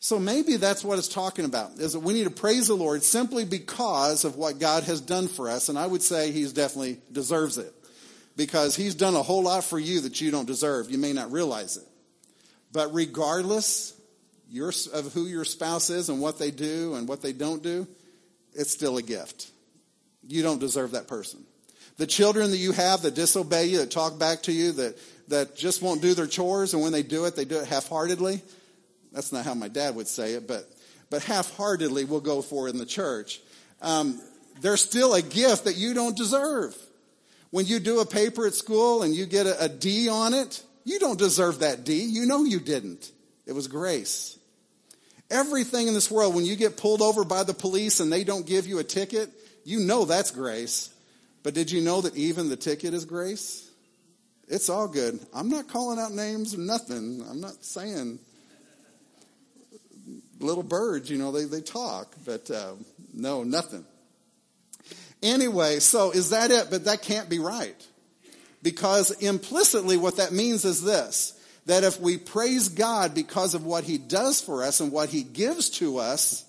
So 0.00 0.18
maybe 0.18 0.56
that's 0.56 0.84
what 0.84 0.98
it's 0.98 1.08
talking 1.08 1.44
about, 1.44 1.72
is 1.78 1.94
that 1.94 2.00
we 2.00 2.12
need 2.12 2.24
to 2.24 2.30
praise 2.30 2.68
the 2.68 2.74
Lord 2.74 3.02
simply 3.02 3.44
because 3.44 4.24
of 4.24 4.36
what 4.36 4.60
God 4.60 4.84
has 4.84 5.00
done 5.00 5.26
for 5.26 5.50
us. 5.50 5.68
And 5.68 5.78
I 5.78 5.86
would 5.86 6.02
say 6.02 6.30
he's 6.30 6.52
definitely 6.52 6.98
deserves 7.10 7.58
it. 7.58 7.72
Because 8.36 8.76
he's 8.76 8.94
done 8.94 9.16
a 9.16 9.22
whole 9.22 9.42
lot 9.42 9.64
for 9.64 9.80
you 9.80 10.00
that 10.02 10.20
you 10.20 10.30
don't 10.30 10.46
deserve. 10.46 10.88
You 10.92 10.98
may 10.98 11.12
not 11.12 11.32
realize 11.32 11.76
it. 11.76 11.82
But 12.70 12.94
regardless 12.94 13.98
of 14.92 15.12
who 15.12 15.26
your 15.26 15.44
spouse 15.44 15.90
is 15.90 16.08
and 16.08 16.20
what 16.20 16.38
they 16.38 16.52
do 16.52 16.94
and 16.94 17.08
what 17.08 17.20
they 17.20 17.32
don't 17.32 17.62
do, 17.62 17.88
it's 18.54 18.70
still 18.70 18.96
a 18.96 19.02
gift. 19.02 19.50
You 20.28 20.44
don't 20.44 20.60
deserve 20.60 20.92
that 20.92 21.08
person. 21.08 21.44
The 21.96 22.06
children 22.06 22.52
that 22.52 22.58
you 22.58 22.70
have 22.70 23.02
that 23.02 23.16
disobey 23.16 23.66
you, 23.66 23.78
that 23.78 23.90
talk 23.90 24.20
back 24.20 24.42
to 24.42 24.52
you, 24.52 24.70
that, 24.72 24.96
that 25.26 25.56
just 25.56 25.82
won't 25.82 26.00
do 26.00 26.14
their 26.14 26.28
chores, 26.28 26.72
and 26.74 26.82
when 26.82 26.92
they 26.92 27.02
do 27.02 27.24
it, 27.24 27.34
they 27.34 27.44
do 27.44 27.58
it 27.58 27.66
half 27.66 27.88
heartedly. 27.88 28.40
That's 29.12 29.32
not 29.32 29.44
how 29.44 29.54
my 29.54 29.68
dad 29.68 29.94
would 29.96 30.08
say 30.08 30.34
it, 30.34 30.46
but, 30.46 30.68
but 31.10 31.22
half 31.22 31.54
heartedly 31.56 32.04
we'll 32.04 32.20
go 32.20 32.42
for 32.42 32.68
in 32.68 32.78
the 32.78 32.86
church. 32.86 33.40
Um, 33.80 34.20
they're 34.60 34.76
still 34.76 35.14
a 35.14 35.22
gift 35.22 35.64
that 35.64 35.76
you 35.76 35.94
don't 35.94 36.16
deserve. 36.16 36.76
When 37.50 37.66
you 37.66 37.80
do 37.80 38.00
a 38.00 38.06
paper 38.06 38.46
at 38.46 38.54
school 38.54 39.02
and 39.02 39.14
you 39.14 39.24
get 39.24 39.46
a, 39.46 39.64
a 39.64 39.68
D 39.68 40.08
on 40.08 40.34
it, 40.34 40.62
you 40.84 40.98
don't 40.98 41.18
deserve 41.18 41.60
that 41.60 41.84
D. 41.84 42.02
You 42.02 42.26
know 42.26 42.44
you 42.44 42.60
didn't. 42.60 43.10
It 43.46 43.52
was 43.52 43.68
grace. 43.68 44.38
Everything 45.30 45.88
in 45.88 45.94
this 45.94 46.10
world, 46.10 46.34
when 46.34 46.44
you 46.44 46.56
get 46.56 46.76
pulled 46.76 47.02
over 47.02 47.24
by 47.24 47.44
the 47.44 47.54
police 47.54 48.00
and 48.00 48.12
they 48.12 48.24
don't 48.24 48.46
give 48.46 48.66
you 48.66 48.78
a 48.78 48.84
ticket, 48.84 49.30
you 49.64 49.80
know 49.80 50.04
that's 50.04 50.30
grace. 50.30 50.90
But 51.42 51.54
did 51.54 51.70
you 51.70 51.82
know 51.82 52.00
that 52.00 52.16
even 52.16 52.48
the 52.48 52.56
ticket 52.56 52.94
is 52.94 53.04
grace? 53.04 53.70
It's 54.48 54.70
all 54.70 54.88
good. 54.88 55.20
I'm 55.34 55.50
not 55.50 55.68
calling 55.68 55.98
out 55.98 56.12
names 56.12 56.54
or 56.54 56.58
nothing. 56.58 57.22
I'm 57.28 57.40
not 57.40 57.62
saying 57.62 58.18
little 60.40 60.62
birds, 60.62 61.10
you 61.10 61.18
know, 61.18 61.32
they, 61.32 61.44
they 61.44 61.60
talk, 61.60 62.14
but 62.24 62.50
uh, 62.50 62.72
no, 63.12 63.42
nothing. 63.42 63.84
Anyway, 65.22 65.80
so 65.80 66.10
is 66.10 66.30
that 66.30 66.50
it? 66.50 66.68
But 66.70 66.84
that 66.84 67.02
can't 67.02 67.28
be 67.28 67.38
right. 67.38 67.86
Because 68.62 69.10
implicitly 69.22 69.96
what 69.96 70.16
that 70.16 70.32
means 70.32 70.64
is 70.64 70.82
this, 70.82 71.38
that 71.66 71.84
if 71.84 72.00
we 72.00 72.18
praise 72.18 72.68
God 72.68 73.14
because 73.14 73.54
of 73.54 73.64
what 73.64 73.84
He 73.84 73.98
does 73.98 74.40
for 74.40 74.64
us 74.64 74.80
and 74.80 74.90
what 74.90 75.08
He 75.08 75.22
gives 75.22 75.70
to 75.70 75.98
us, 75.98 76.44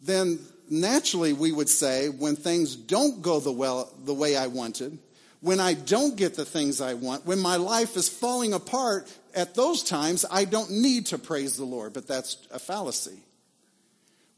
then 0.00 0.38
naturally 0.70 1.32
we 1.32 1.52
would 1.52 1.68
say 1.68 2.08
when 2.08 2.36
things 2.36 2.76
don't 2.76 3.22
go 3.22 3.40
the, 3.40 3.52
well, 3.52 3.92
the 4.04 4.14
way 4.14 4.36
I 4.36 4.46
wanted, 4.46 4.98
when 5.44 5.60
I 5.60 5.74
don't 5.74 6.16
get 6.16 6.36
the 6.36 6.46
things 6.46 6.80
I 6.80 6.94
want, 6.94 7.26
when 7.26 7.38
my 7.38 7.56
life 7.56 7.98
is 7.98 8.08
falling 8.08 8.54
apart, 8.54 9.12
at 9.34 9.54
those 9.54 9.82
times 9.82 10.24
I 10.30 10.46
don't 10.46 10.70
need 10.70 11.06
to 11.06 11.18
praise 11.18 11.58
the 11.58 11.66
Lord, 11.66 11.92
but 11.92 12.08
that's 12.08 12.38
a 12.50 12.58
fallacy. 12.58 13.18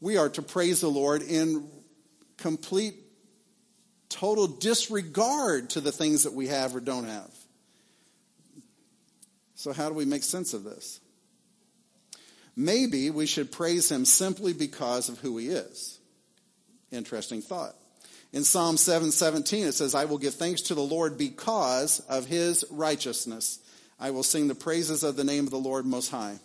We 0.01 0.17
are 0.17 0.27
to 0.27 0.41
praise 0.41 0.81
the 0.81 0.89
Lord 0.89 1.21
in 1.21 1.69
complete, 2.35 2.95
total 4.09 4.47
disregard 4.47 5.69
to 5.71 5.79
the 5.79 5.93
things 5.93 6.23
that 6.23 6.33
we 6.33 6.47
have 6.47 6.75
or 6.75 6.81
don't 6.81 7.05
have. 7.05 7.31
So, 9.55 9.71
how 9.71 9.87
do 9.87 9.95
we 9.95 10.03
make 10.03 10.23
sense 10.23 10.53
of 10.53 10.65
this? 10.65 10.99
Maybe 12.53 13.11
we 13.11 13.27
should 13.27 13.49
praise 13.49 13.89
him 13.89 14.03
simply 14.03 14.51
because 14.51 15.07
of 15.07 15.19
who 15.19 15.37
he 15.37 15.47
is. 15.47 15.99
Interesting 16.91 17.41
thought. 17.41 17.75
In 18.33 18.43
Psalm 18.43 18.77
7:17 18.77 19.67
it 19.67 19.73
says, 19.73 19.95
"I 19.95 20.05
will 20.05 20.17
give 20.17 20.35
thanks 20.35 20.61
to 20.63 20.75
the 20.75 20.81
Lord 20.81 21.17
because 21.17 22.01
of 22.09 22.25
his 22.25 22.65
righteousness. 22.69 23.59
I 23.99 24.11
will 24.11 24.23
sing 24.23 24.47
the 24.47 24.55
praises 24.55 25.03
of 25.03 25.15
the 25.15 25.23
name 25.23 25.45
of 25.45 25.51
the 25.51 25.57
Lord 25.57 25.85
most 25.85 26.09
high." 26.09 26.39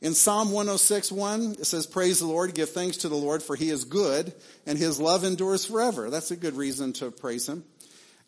In 0.00 0.14
Psalm 0.14 0.50
106:1 0.50 1.56
it 1.60 1.66
says, 1.66 1.86
"Praise 1.86 2.18
the 2.18 2.26
Lord, 2.26 2.54
give 2.54 2.70
thanks 2.70 2.96
to 2.98 3.08
the 3.08 3.16
Lord 3.16 3.42
for 3.42 3.54
he 3.54 3.70
is 3.70 3.84
good 3.84 4.34
and 4.66 4.76
his 4.76 4.98
love 4.98 5.22
endures 5.22 5.64
forever." 5.64 6.10
That's 6.10 6.32
a 6.32 6.36
good 6.36 6.56
reason 6.56 6.92
to 6.94 7.10
praise 7.12 7.48
him. 7.48 7.64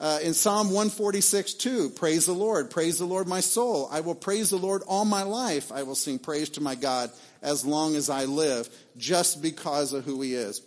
Uh, 0.01 0.19
in 0.23 0.35
Psalm 0.35 0.71
146, 0.71 1.55
2, 1.55 1.91
praise 1.91 2.27
the 2.27 2.33
Lord, 2.33 2.71
praise 2.71 2.99
the 2.99 3.05
Lord, 3.05 3.29
my 3.29 3.41
soul. 3.41 3.89
I 3.91 4.01
will 4.01 4.15
praise 4.15 4.51
the 4.51 4.59
Lord 4.59 4.83
all 4.87 5.05
my 5.05 5.23
life. 5.23 5.71
I 5.71 5.85
will 5.85 5.95
sing 5.95 6.19
praise 6.19 6.49
to 6.51 6.61
my 6.61 6.75
God 6.75 7.11
as 7.43 7.65
long 7.65 7.95
as 7.95 8.11
I 8.11 8.25
live, 8.25 8.69
just 8.97 9.41
because 9.41 9.93
of 9.93 10.05
who 10.05 10.21
he 10.21 10.35
is, 10.35 10.63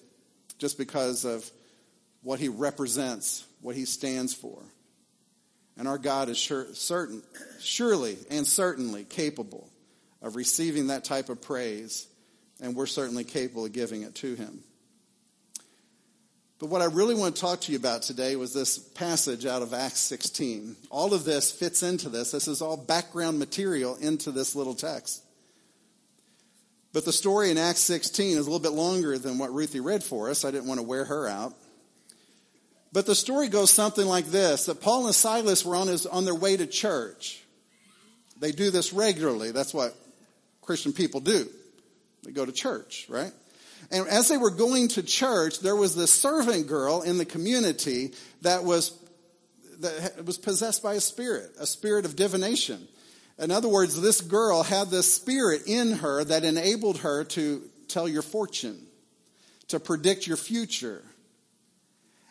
just 0.59 0.77
because 0.77 1.25
of 1.25 1.49
what 2.27 2.41
he 2.41 2.49
represents, 2.49 3.45
what 3.61 3.73
he 3.73 3.85
stands 3.85 4.33
for. 4.33 4.61
And 5.77 5.87
our 5.87 5.97
God 5.97 6.27
is 6.27 6.37
sure, 6.37 6.65
certain, 6.73 7.23
surely 7.61 8.17
and 8.29 8.45
certainly 8.45 9.05
capable 9.05 9.69
of 10.21 10.35
receiving 10.35 10.87
that 10.87 11.05
type 11.05 11.29
of 11.29 11.41
praise, 11.41 12.05
and 12.61 12.75
we're 12.75 12.85
certainly 12.85 13.23
capable 13.23 13.63
of 13.63 13.71
giving 13.71 14.01
it 14.01 14.13
to 14.15 14.35
him. 14.35 14.59
But 16.59 16.65
what 16.65 16.81
I 16.81 16.85
really 16.85 17.15
want 17.15 17.33
to 17.33 17.41
talk 17.41 17.61
to 17.61 17.71
you 17.71 17.77
about 17.77 18.01
today 18.01 18.35
was 18.35 18.53
this 18.53 18.77
passage 18.77 19.45
out 19.45 19.61
of 19.61 19.73
Acts 19.73 19.99
16. 20.01 20.75
All 20.89 21.13
of 21.13 21.23
this 21.23 21.49
fits 21.49 21.81
into 21.81 22.09
this. 22.09 22.31
This 22.31 22.49
is 22.49 22.61
all 22.61 22.75
background 22.75 23.39
material 23.39 23.95
into 24.01 24.31
this 24.31 24.53
little 24.53 24.75
text. 24.75 25.23
But 26.91 27.05
the 27.05 27.13
story 27.13 27.51
in 27.51 27.57
Acts 27.57 27.79
16 27.81 28.37
is 28.37 28.45
a 28.45 28.49
little 28.51 28.59
bit 28.59 28.73
longer 28.73 29.17
than 29.17 29.37
what 29.37 29.53
Ruthie 29.53 29.79
read 29.79 30.03
for 30.03 30.29
us. 30.29 30.43
I 30.43 30.51
didn't 30.51 30.67
want 30.67 30.81
to 30.81 30.85
wear 30.85 31.05
her 31.05 31.29
out. 31.29 31.53
But 32.97 33.05
the 33.05 33.13
story 33.13 33.47
goes 33.47 33.69
something 33.69 34.07
like 34.07 34.25
this 34.25 34.65
that 34.65 34.81
Paul 34.81 35.05
and 35.05 35.13
Silas 35.13 35.63
were 35.63 35.75
on, 35.75 35.87
his, 35.87 36.07
on 36.07 36.25
their 36.25 36.33
way 36.33 36.57
to 36.57 36.65
church. 36.65 37.43
They 38.39 38.51
do 38.51 38.71
this 38.71 38.91
regularly. 38.91 39.51
That's 39.51 39.71
what 39.71 39.95
Christian 40.63 40.93
people 40.93 41.19
do. 41.19 41.47
They 42.23 42.31
go 42.31 42.43
to 42.43 42.51
church, 42.51 43.05
right? 43.07 43.31
And 43.91 44.07
as 44.07 44.29
they 44.29 44.37
were 44.37 44.49
going 44.49 44.87
to 44.87 45.03
church, 45.03 45.59
there 45.59 45.75
was 45.75 45.95
this 45.95 46.11
servant 46.11 46.65
girl 46.65 47.03
in 47.03 47.19
the 47.19 47.25
community 47.25 48.15
that 48.41 48.63
was, 48.63 48.97
that 49.81 50.25
was 50.25 50.39
possessed 50.39 50.81
by 50.81 50.95
a 50.95 50.99
spirit, 50.99 51.51
a 51.59 51.67
spirit 51.67 52.03
of 52.03 52.15
divination. 52.15 52.87
In 53.37 53.51
other 53.51 53.69
words, 53.69 54.01
this 54.01 54.21
girl 54.21 54.63
had 54.63 54.89
this 54.89 55.13
spirit 55.13 55.67
in 55.67 55.97
her 55.97 56.23
that 56.23 56.43
enabled 56.43 56.97
her 57.01 57.25
to 57.25 57.61
tell 57.89 58.07
your 58.07 58.23
fortune, 58.23 58.87
to 59.67 59.79
predict 59.79 60.25
your 60.25 60.37
future, 60.37 61.03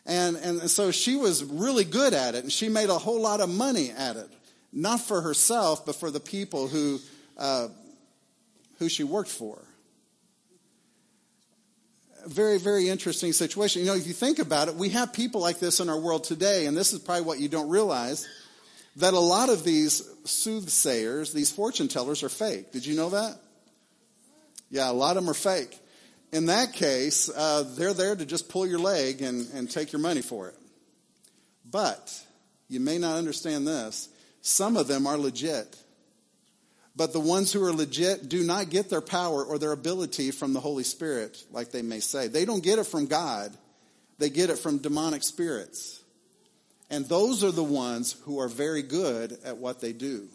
and, 0.06 0.36
and 0.36 0.70
so 0.70 0.90
she 0.90 1.16
was 1.16 1.42
really 1.44 1.84
good 1.84 2.14
at 2.14 2.34
it, 2.34 2.44
and 2.44 2.52
she 2.52 2.68
made 2.68 2.90
a 2.90 2.98
whole 2.98 3.20
lot 3.20 3.40
of 3.40 3.48
money 3.48 3.90
at 3.90 4.16
it. 4.16 4.28
Not 4.72 5.00
for 5.00 5.20
herself, 5.20 5.84
but 5.84 5.96
for 5.96 6.10
the 6.10 6.20
people 6.20 6.68
who, 6.68 7.00
uh, 7.36 7.68
who 8.78 8.88
she 8.88 9.04
worked 9.04 9.30
for. 9.30 9.58
Very, 12.26 12.58
very 12.58 12.88
interesting 12.88 13.32
situation. 13.32 13.82
You 13.82 13.88
know, 13.88 13.94
if 13.94 14.06
you 14.06 14.12
think 14.12 14.38
about 14.38 14.68
it, 14.68 14.74
we 14.74 14.90
have 14.90 15.12
people 15.12 15.40
like 15.40 15.58
this 15.58 15.80
in 15.80 15.88
our 15.88 15.98
world 15.98 16.24
today, 16.24 16.66
and 16.66 16.76
this 16.76 16.92
is 16.92 16.98
probably 17.00 17.24
what 17.24 17.40
you 17.40 17.48
don't 17.48 17.68
realize 17.68 18.28
that 18.96 19.14
a 19.14 19.20
lot 19.20 19.48
of 19.48 19.64
these 19.64 20.02
soothsayers, 20.24 21.32
these 21.32 21.50
fortune 21.50 21.88
tellers, 21.88 22.22
are 22.22 22.28
fake. 22.28 22.72
Did 22.72 22.86
you 22.86 22.96
know 22.96 23.10
that? 23.10 23.38
Yeah, 24.70 24.90
a 24.90 24.92
lot 24.92 25.16
of 25.16 25.24
them 25.24 25.30
are 25.30 25.34
fake 25.34 25.78
in 26.32 26.46
that 26.46 26.72
case, 26.72 27.30
uh, 27.30 27.64
they're 27.76 27.94
there 27.94 28.16
to 28.16 28.26
just 28.26 28.48
pull 28.48 28.66
your 28.66 28.78
leg 28.78 29.22
and, 29.22 29.48
and 29.54 29.70
take 29.70 29.92
your 29.92 30.00
money 30.00 30.22
for 30.22 30.48
it. 30.48 30.56
But 31.70 32.12
you 32.68 32.80
may 32.80 32.98
not 32.98 33.16
understand 33.16 33.66
this. 33.66 34.08
Some 34.40 34.76
of 34.76 34.88
them 34.88 35.06
are 35.06 35.18
legit. 35.18 35.76
But 36.94 37.12
the 37.12 37.20
ones 37.20 37.52
who 37.52 37.62
are 37.64 37.72
legit 37.72 38.28
do 38.28 38.42
not 38.42 38.70
get 38.70 38.88
their 38.88 39.02
power 39.02 39.44
or 39.44 39.58
their 39.58 39.72
ability 39.72 40.30
from 40.30 40.54
the 40.54 40.60
Holy 40.60 40.84
Spirit, 40.84 41.42
like 41.50 41.70
they 41.70 41.82
may 41.82 42.00
say. 42.00 42.28
They 42.28 42.46
don't 42.46 42.62
get 42.62 42.78
it 42.78 42.86
from 42.86 43.06
God, 43.06 43.56
they 44.18 44.30
get 44.30 44.50
it 44.50 44.58
from 44.58 44.78
demonic 44.78 45.22
spirits. 45.22 46.02
And 46.88 47.04
those 47.06 47.42
are 47.42 47.50
the 47.50 47.64
ones 47.64 48.12
who 48.22 48.38
are 48.38 48.48
very 48.48 48.82
good 48.82 49.36
at 49.44 49.56
what 49.56 49.80
they 49.80 49.92
do. 49.92 50.28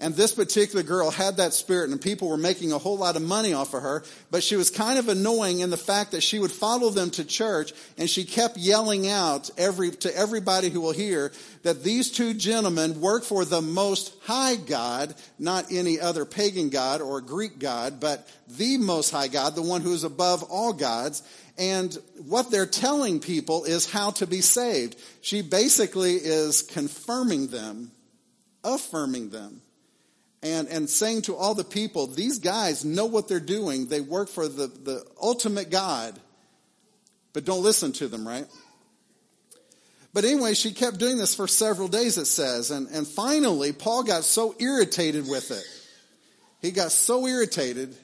And 0.00 0.14
this 0.14 0.32
particular 0.32 0.82
girl 0.82 1.10
had 1.10 1.36
that 1.36 1.52
spirit 1.52 1.90
and 1.90 2.00
people 2.00 2.30
were 2.30 2.38
making 2.38 2.72
a 2.72 2.78
whole 2.78 2.96
lot 2.96 3.16
of 3.16 3.22
money 3.22 3.52
off 3.52 3.74
of 3.74 3.82
her, 3.82 4.02
but 4.30 4.42
she 4.42 4.56
was 4.56 4.70
kind 4.70 4.98
of 4.98 5.10
annoying 5.10 5.60
in 5.60 5.68
the 5.68 5.76
fact 5.76 6.12
that 6.12 6.22
she 6.22 6.38
would 6.38 6.50
follow 6.50 6.88
them 6.88 7.10
to 7.10 7.24
church 7.24 7.74
and 7.98 8.08
she 8.08 8.24
kept 8.24 8.56
yelling 8.56 9.06
out 9.06 9.50
every, 9.58 9.90
to 9.90 10.16
everybody 10.16 10.70
who 10.70 10.80
will 10.80 10.92
hear 10.92 11.32
that 11.64 11.84
these 11.84 12.10
two 12.10 12.32
gentlemen 12.32 13.02
work 13.02 13.24
for 13.24 13.44
the 13.44 13.60
most 13.60 14.14
high 14.22 14.56
God, 14.56 15.14
not 15.38 15.70
any 15.70 16.00
other 16.00 16.24
pagan 16.24 16.70
God 16.70 17.02
or 17.02 17.20
Greek 17.20 17.58
God, 17.58 18.00
but 18.00 18.26
the 18.48 18.78
most 18.78 19.10
high 19.10 19.28
God, 19.28 19.54
the 19.54 19.60
one 19.60 19.82
who 19.82 19.92
is 19.92 20.04
above 20.04 20.42
all 20.44 20.72
gods. 20.72 21.22
And 21.58 21.94
what 22.26 22.50
they're 22.50 22.64
telling 22.64 23.20
people 23.20 23.64
is 23.64 23.90
how 23.90 24.12
to 24.12 24.26
be 24.26 24.40
saved. 24.40 24.96
She 25.20 25.42
basically 25.42 26.14
is 26.14 26.62
confirming 26.62 27.48
them, 27.48 27.90
affirming 28.64 29.28
them 29.28 29.60
and, 30.42 30.68
and 30.68 30.88
saying 30.88 31.22
to 31.22 31.36
all 31.36 31.54
the 31.54 31.64
people, 31.64 32.06
these 32.06 32.38
guys 32.38 32.84
know 32.84 33.06
what 33.06 33.28
they're 33.28 33.40
doing. 33.40 33.86
They 33.86 34.00
work 34.00 34.28
for 34.28 34.48
the, 34.48 34.68
the 34.68 35.04
ultimate 35.20 35.70
God. 35.70 36.18
But 37.32 37.44
don't 37.44 37.62
listen 37.62 37.92
to 37.92 38.08
them, 38.08 38.26
right? 38.26 38.46
But 40.12 40.24
anyway, 40.24 40.54
she 40.54 40.72
kept 40.72 40.98
doing 40.98 41.18
this 41.18 41.34
for 41.34 41.46
several 41.46 41.88
days, 41.88 42.18
it 42.18 42.24
says. 42.24 42.70
And, 42.70 42.88
and 42.88 43.06
finally, 43.06 43.72
Paul 43.72 44.02
got 44.02 44.24
so 44.24 44.54
irritated 44.58 45.28
with 45.28 45.50
it. 45.50 45.64
He 46.60 46.72
got 46.72 46.90
so 46.90 47.26
irritated 47.26 47.94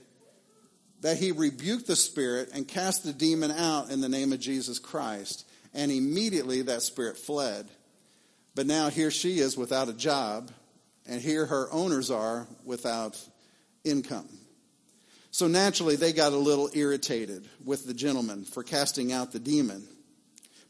that 1.01 1.17
he 1.17 1.33
rebuked 1.33 1.87
the 1.87 1.97
spirit 1.97 2.51
and 2.55 2.69
cast 2.69 3.03
the 3.03 3.13
demon 3.13 3.51
out 3.51 3.91
in 3.91 4.01
the 4.01 4.09
name 4.09 4.33
of 4.33 4.41
Jesus 4.41 4.79
Christ. 4.79 5.47
And 5.75 5.91
immediately 5.91 6.63
that 6.63 6.83
spirit 6.83 7.17
fled. 7.17 7.67
But 8.55 8.67
now 8.67 8.89
here 8.89 9.11
she 9.11 9.39
is 9.39 9.57
without 9.57 9.89
a 9.89 9.93
job 9.93 10.51
and 11.09 11.21
here 11.21 11.47
her 11.47 11.73
owners 11.73 12.11
are 12.11 12.47
without 12.65 13.21
income. 13.85 14.29
So 15.31 15.49
naturally, 15.49 15.97
they 15.97 16.13
got 16.13 16.33
a 16.33 16.37
little 16.37 16.71
irritated 16.73 17.47
with 17.65 17.87
the 17.87 17.93
gentleman 17.93 18.45
for 18.45 18.63
casting 18.63 19.13
out 19.13 19.33
the 19.33 19.39
demon. 19.39 19.87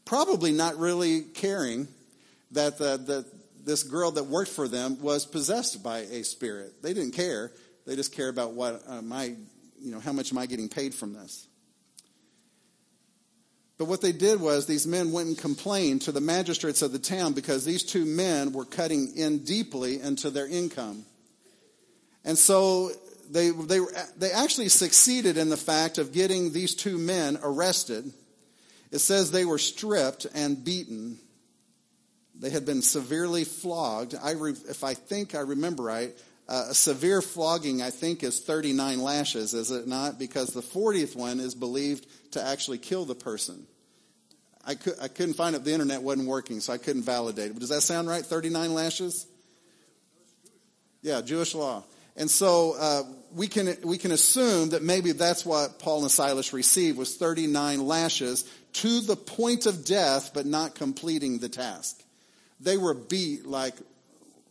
Probably 0.03 0.51
not 0.51 0.77
really 0.77 1.21
caring 1.21 1.87
that 2.51 2.77
the, 2.77 2.97
the, 2.97 3.25
this 3.63 3.83
girl 3.83 4.11
that 4.11 4.25
worked 4.25 4.51
for 4.51 4.67
them 4.67 4.99
was 5.01 5.25
possessed 5.25 5.83
by 5.83 5.99
a 5.99 6.23
spirit. 6.23 6.81
They 6.81 6.93
didn't 6.93 7.13
care. 7.13 7.51
They 7.85 7.95
just 7.95 8.13
care 8.13 8.29
about 8.29 8.53
what 8.53 8.83
uh, 8.87 9.01
my, 9.01 9.35
you 9.79 9.91
know, 9.91 9.99
how 9.99 10.11
much 10.11 10.31
am 10.31 10.37
I 10.37 10.45
getting 10.45 10.69
paid 10.69 10.93
from 10.93 11.13
this? 11.13 11.47
But 13.77 13.85
what 13.85 14.01
they 14.01 14.11
did 14.11 14.41
was 14.41 14.65
these 14.65 14.87
men 14.87 15.11
went 15.11 15.27
and 15.27 15.37
complained 15.37 16.01
to 16.03 16.11
the 16.11 16.21
magistrates 16.21 16.81
of 16.81 16.91
the 16.91 16.99
town 16.99 17.33
because 17.33 17.63
these 17.63 17.83
two 17.83 18.05
men 18.05 18.51
were 18.51 18.65
cutting 18.65 19.15
in 19.15 19.39
deeply 19.39 20.01
into 20.01 20.31
their 20.31 20.47
income. 20.47 21.05
And 22.25 22.37
so 22.37 22.91
they, 23.29 23.51
they, 23.51 23.79
they 24.17 24.31
actually 24.31 24.69
succeeded 24.69 25.37
in 25.37 25.49
the 25.49 25.57
fact 25.57 25.99
of 25.99 26.11
getting 26.11 26.51
these 26.51 26.73
two 26.73 26.97
men 26.97 27.37
arrested. 27.43 28.11
It 28.91 28.99
says 28.99 29.31
they 29.31 29.45
were 29.45 29.59
stripped 29.59 30.25
and 30.33 30.63
beaten. 30.63 31.19
They 32.39 32.49
had 32.49 32.65
been 32.65 32.81
severely 32.81 33.43
flogged. 33.43 34.15
I 34.21 34.31
re, 34.31 34.51
if 34.51 34.83
I 34.83 34.93
think 34.93 35.35
I 35.35 35.39
remember 35.39 35.83
right, 35.83 36.17
uh, 36.49 36.67
a 36.69 36.73
severe 36.73 37.21
flogging, 37.21 37.81
I 37.81 37.89
think, 37.89 38.23
is 38.23 38.39
39 38.39 39.01
lashes, 39.01 39.53
is 39.53 39.71
it 39.71 39.87
not? 39.87 40.17
Because 40.17 40.49
the 40.49 40.61
40th 40.61 41.15
one 41.15 41.39
is 41.39 41.55
believed 41.55 42.07
to 42.31 42.45
actually 42.45 42.77
kill 42.77 43.05
the 43.05 43.15
person. 43.15 43.67
I, 44.65 44.75
could, 44.75 44.95
I 45.01 45.07
couldn't 45.07 45.35
find 45.35 45.55
it. 45.55 45.63
The 45.63 45.73
internet 45.73 46.01
wasn't 46.01 46.27
working, 46.27 46.59
so 46.59 46.73
I 46.73 46.77
couldn't 46.77 47.03
validate 47.03 47.47
it. 47.47 47.53
But 47.53 47.61
does 47.61 47.69
that 47.69 47.81
sound 47.81 48.07
right? 48.07 48.25
39 48.25 48.73
lashes? 48.73 49.25
Yeah, 51.01 51.21
Jewish 51.21 51.55
law. 51.55 51.83
And 52.17 52.29
so 52.29 52.75
uh, 52.79 53.03
we 53.35 53.47
can 53.47 53.77
we 53.83 53.99
can 53.99 54.11
assume 54.11 54.69
that 54.69 54.81
maybe 54.81 55.11
that's 55.11 55.45
what 55.45 55.77
Paul 55.77 56.01
and 56.01 56.11
Silas 56.11 56.51
received 56.51 56.97
was 56.97 57.15
39 57.15 57.85
lashes 57.85 58.43
to 58.73 59.01
the 59.01 59.15
point 59.15 59.67
of 59.67 59.85
death, 59.85 60.31
but 60.33 60.47
not 60.47 60.73
completing 60.73 61.37
the 61.37 61.47
task. 61.47 62.01
They 62.59 62.75
were 62.75 62.95
beat 62.95 63.45
like 63.45 63.75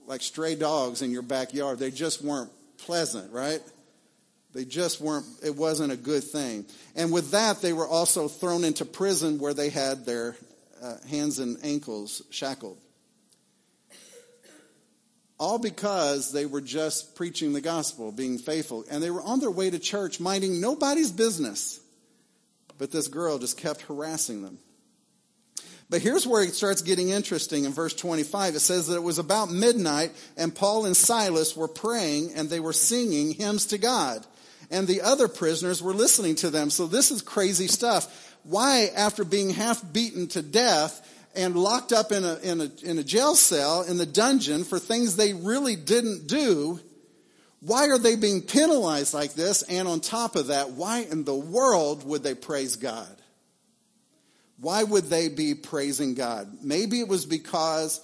like 0.06 0.22
stray 0.22 0.54
dogs 0.54 1.02
in 1.02 1.10
your 1.10 1.22
backyard. 1.22 1.78
They 1.78 1.90
just 1.90 2.22
weren't 2.22 2.50
pleasant, 2.78 3.32
right? 3.32 3.60
They 4.54 4.64
just 4.64 5.00
weren't, 5.00 5.26
it 5.44 5.54
wasn't 5.54 5.92
a 5.92 5.96
good 5.96 6.24
thing. 6.24 6.64
And 6.94 7.12
with 7.12 7.32
that, 7.32 7.60
they 7.60 7.72
were 7.72 7.86
also 7.86 8.28
thrown 8.28 8.64
into 8.64 8.84
prison 8.84 9.38
where 9.38 9.52
they 9.52 9.68
had 9.68 10.06
their 10.06 10.36
uh, 10.82 10.94
hands 11.08 11.38
and 11.38 11.58
ankles 11.62 12.22
shackled. 12.30 12.78
All 15.38 15.58
because 15.58 16.32
they 16.32 16.46
were 16.46 16.62
just 16.62 17.14
preaching 17.16 17.52
the 17.52 17.60
gospel, 17.60 18.10
being 18.10 18.38
faithful. 18.38 18.86
And 18.90 19.02
they 19.02 19.10
were 19.10 19.20
on 19.20 19.40
their 19.40 19.50
way 19.50 19.68
to 19.68 19.78
church, 19.78 20.20
minding 20.20 20.60
nobody's 20.62 21.12
business. 21.12 21.78
But 22.78 22.90
this 22.90 23.08
girl 23.08 23.38
just 23.38 23.58
kept 23.58 23.82
harassing 23.82 24.42
them. 24.42 24.58
But 25.88 26.02
here's 26.02 26.26
where 26.26 26.42
it 26.42 26.54
starts 26.54 26.82
getting 26.82 27.10
interesting 27.10 27.64
in 27.64 27.72
verse 27.72 27.94
25. 27.94 28.56
It 28.56 28.60
says 28.60 28.88
that 28.88 28.96
it 28.96 29.02
was 29.02 29.18
about 29.18 29.50
midnight 29.50 30.12
and 30.36 30.54
Paul 30.54 30.84
and 30.84 30.96
Silas 30.96 31.56
were 31.56 31.68
praying 31.68 32.32
and 32.34 32.50
they 32.50 32.58
were 32.58 32.72
singing 32.72 33.32
hymns 33.32 33.66
to 33.66 33.78
God. 33.78 34.26
And 34.70 34.88
the 34.88 35.02
other 35.02 35.28
prisoners 35.28 35.80
were 35.80 35.94
listening 35.94 36.34
to 36.36 36.50
them. 36.50 36.70
So 36.70 36.88
this 36.88 37.12
is 37.12 37.22
crazy 37.22 37.68
stuff. 37.68 38.34
Why, 38.42 38.90
after 38.96 39.24
being 39.24 39.50
half 39.50 39.92
beaten 39.92 40.26
to 40.28 40.42
death 40.42 41.08
and 41.36 41.54
locked 41.54 41.92
up 41.92 42.10
in 42.10 42.24
a, 42.24 42.36
in 42.38 42.60
a, 42.60 42.70
in 42.82 42.98
a 42.98 43.04
jail 43.04 43.36
cell 43.36 43.82
in 43.82 43.96
the 43.96 44.06
dungeon 44.06 44.64
for 44.64 44.80
things 44.80 45.14
they 45.14 45.34
really 45.34 45.76
didn't 45.76 46.26
do, 46.26 46.80
why 47.60 47.88
are 47.88 47.98
they 47.98 48.16
being 48.16 48.42
penalized 48.42 49.14
like 49.14 49.34
this? 49.34 49.62
And 49.62 49.86
on 49.86 50.00
top 50.00 50.34
of 50.34 50.48
that, 50.48 50.70
why 50.70 51.00
in 51.00 51.24
the 51.24 51.34
world 51.34 52.04
would 52.06 52.24
they 52.24 52.34
praise 52.34 52.74
God? 52.74 53.15
Why 54.58 54.82
would 54.82 55.04
they 55.04 55.28
be 55.28 55.54
praising 55.54 56.14
God? 56.14 56.48
Maybe 56.62 57.00
it 57.00 57.08
was 57.08 57.26
because 57.26 58.00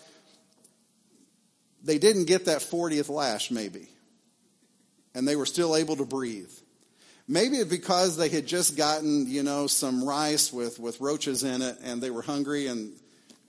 they 1.83 1.99
didn't 1.99 2.27
get 2.27 2.45
that 2.47 2.59
40th 2.59 3.09
lash, 3.09 3.51
maybe. 3.51 3.89
And 5.15 5.27
they 5.27 5.37
were 5.37 5.47
still 5.47 5.77
able 5.77 5.97
to 5.97 6.05
breathe. 6.05 6.51
Maybe 7.29 7.57
it's 7.57 7.71
because 7.71 8.17
they 8.17 8.29
had 8.29 8.47
just 8.47 8.77
gotten, 8.77 9.27
you 9.27 9.43
know, 9.43 9.67
some 9.67 10.05
rice 10.05 10.53
with, 10.53 10.79
with 10.79 11.01
roaches 11.01 11.45
in 11.45 11.63
it 11.63 11.79
and 11.83 12.03
they 12.03 12.11
were 12.11 12.23
hungry 12.23 12.67
and, 12.67 12.93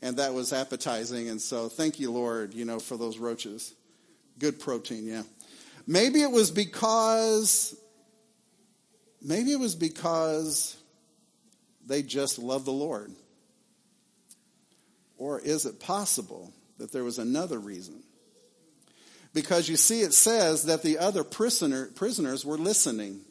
and 0.02 0.18
that 0.18 0.34
was 0.34 0.54
appetizing. 0.54 1.30
And 1.30 1.42
so 1.42 1.70
thank 1.70 2.00
you, 2.00 2.12
Lord, 2.12 2.54
you 2.54 2.66
know, 2.66 2.80
for 2.80 2.98
those 2.98 3.18
roaches. 3.18 3.74
Good 4.40 4.60
protein, 4.60 5.06
yeah. 5.06 5.24
Maybe 5.86 6.22
it 6.22 6.32
was 6.32 6.52
because, 6.52 7.76
maybe 9.22 9.52
it 9.52 9.60
was 9.60 9.76
because 9.76 10.78
they 11.86 12.04
just 12.04 12.40
love 12.40 12.66
the 12.66 12.72
Lord? 12.72 13.12
Or 15.18 15.40
is 15.40 15.66
it 15.66 15.80
possible 15.80 16.52
that 16.78 16.92
there 16.92 17.04
was 17.04 17.20
another 17.20 17.60
reason? 17.60 18.04
Because 19.34 19.68
you 19.68 19.78
see, 19.78 20.02
it 20.02 20.14
says 20.14 20.66
that 20.66 20.84
the 20.84 21.00
other 21.00 21.24
prisoner, 21.24 21.88
prisoners 21.96 22.46
were 22.46 22.58
listening. 22.58 23.22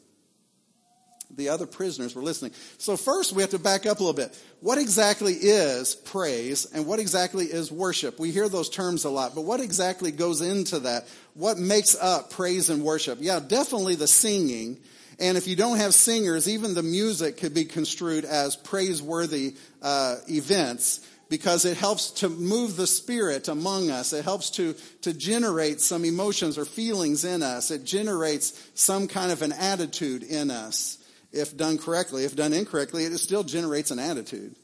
The 1.35 1.49
other 1.49 1.65
prisoners 1.65 2.13
were 2.13 2.21
listening. 2.21 2.51
So 2.77 2.97
first 2.97 3.33
we 3.33 3.41
have 3.41 3.51
to 3.51 3.59
back 3.59 3.85
up 3.85 3.99
a 3.99 4.03
little 4.03 4.13
bit. 4.13 4.37
What 4.59 4.77
exactly 4.77 5.33
is 5.33 5.95
praise 5.95 6.65
and 6.65 6.85
what 6.85 6.99
exactly 6.99 7.45
is 7.45 7.71
worship? 7.71 8.19
We 8.19 8.31
hear 8.31 8.49
those 8.49 8.69
terms 8.69 9.05
a 9.05 9.09
lot, 9.09 9.33
but 9.33 9.41
what 9.41 9.59
exactly 9.59 10.11
goes 10.11 10.41
into 10.41 10.79
that? 10.79 11.07
What 11.33 11.57
makes 11.57 11.95
up 11.95 12.29
praise 12.31 12.69
and 12.69 12.83
worship? 12.83 13.17
Yeah, 13.21 13.39
definitely 13.39 13.95
the 13.95 14.07
singing 14.07 14.79
and 15.19 15.37
if 15.37 15.47
you 15.47 15.55
don't 15.55 15.77
have 15.77 15.93
singers, 15.93 16.49
even 16.49 16.73
the 16.73 16.83
music 16.83 17.37
could 17.37 17.53
be 17.53 17.65
construed 17.65 18.25
as 18.25 18.55
praiseworthy 18.55 19.55
uh, 19.81 20.17
events 20.27 21.07
because 21.29 21.65
it 21.65 21.77
helps 21.77 22.11
to 22.11 22.29
move 22.29 22.75
the 22.75 22.85
spirit 22.85 23.47
among 23.47 23.89
us. 23.89 24.13
It 24.13 24.23
helps 24.23 24.51
to, 24.51 24.75
to 25.01 25.13
generate 25.13 25.81
some 25.81 26.05
emotions 26.05 26.57
or 26.57 26.65
feelings 26.65 27.25
in 27.25 27.41
us. 27.41 27.71
It 27.71 27.85
generates 27.85 28.69
some 28.75 29.07
kind 29.07 29.31
of 29.31 29.41
an 29.41 29.51
attitude 29.51 30.23
in 30.23 30.51
us. 30.51 30.99
If 31.31 31.57
done 31.57 31.79
correctly, 31.79 32.25
if 32.25 32.35
done 32.35 32.53
incorrectly, 32.53 33.05
it 33.05 33.17
still 33.17 33.43
generates 33.43 33.89
an 33.89 33.97
attitude. 33.97 34.55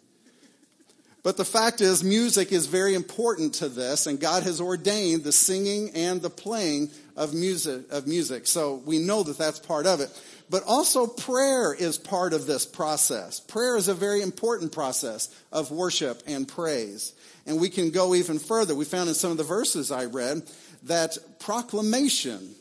But 1.22 1.36
the 1.36 1.46
fact 1.46 1.82
is, 1.82 2.04
music 2.04 2.52
is 2.52 2.68
very 2.68 2.94
important 2.94 3.56
to 3.56 3.68
this, 3.68 4.08
and 4.08 4.20
God 4.20 4.44
has 4.44 4.62
ordained 4.62 5.24
the 5.24 5.34
singing 5.34 5.92
and 5.94 6.22
the 6.22 6.30
playing 6.30 6.92
of 7.18 7.34
music. 7.34 7.92
Of 7.92 8.08
music. 8.08 8.48
So 8.48 8.76
we 8.86 9.00
know 9.00 9.24
that 9.24 9.38
that's 9.38 9.60
part 9.60 9.86
of 9.86 10.00
it. 10.00 10.10
But 10.50 10.64
also 10.66 11.06
prayer 11.06 11.74
is 11.74 11.98
part 11.98 12.34
of 12.34 12.48
this 12.48 12.66
process. 12.66 13.40
Prayer 13.40 13.78
is 13.78 13.88
a 13.88 13.94
very 13.94 14.22
important 14.22 14.72
process 14.72 15.30
of 15.52 15.72
worship 15.72 16.24
and 16.26 16.48
praise. 16.48 17.14
And 17.46 17.60
we 17.60 17.70
can 17.70 17.92
go 17.92 18.16
even 18.16 18.40
further. 18.40 18.74
We 18.74 18.86
found 18.86 19.10
in 19.10 19.16
some 19.16 19.32
of 19.32 19.38
the 19.38 19.44
verses 19.44 19.92
I 19.92 20.06
read 20.06 20.42
that 20.84 21.18
proclamation 21.40 22.56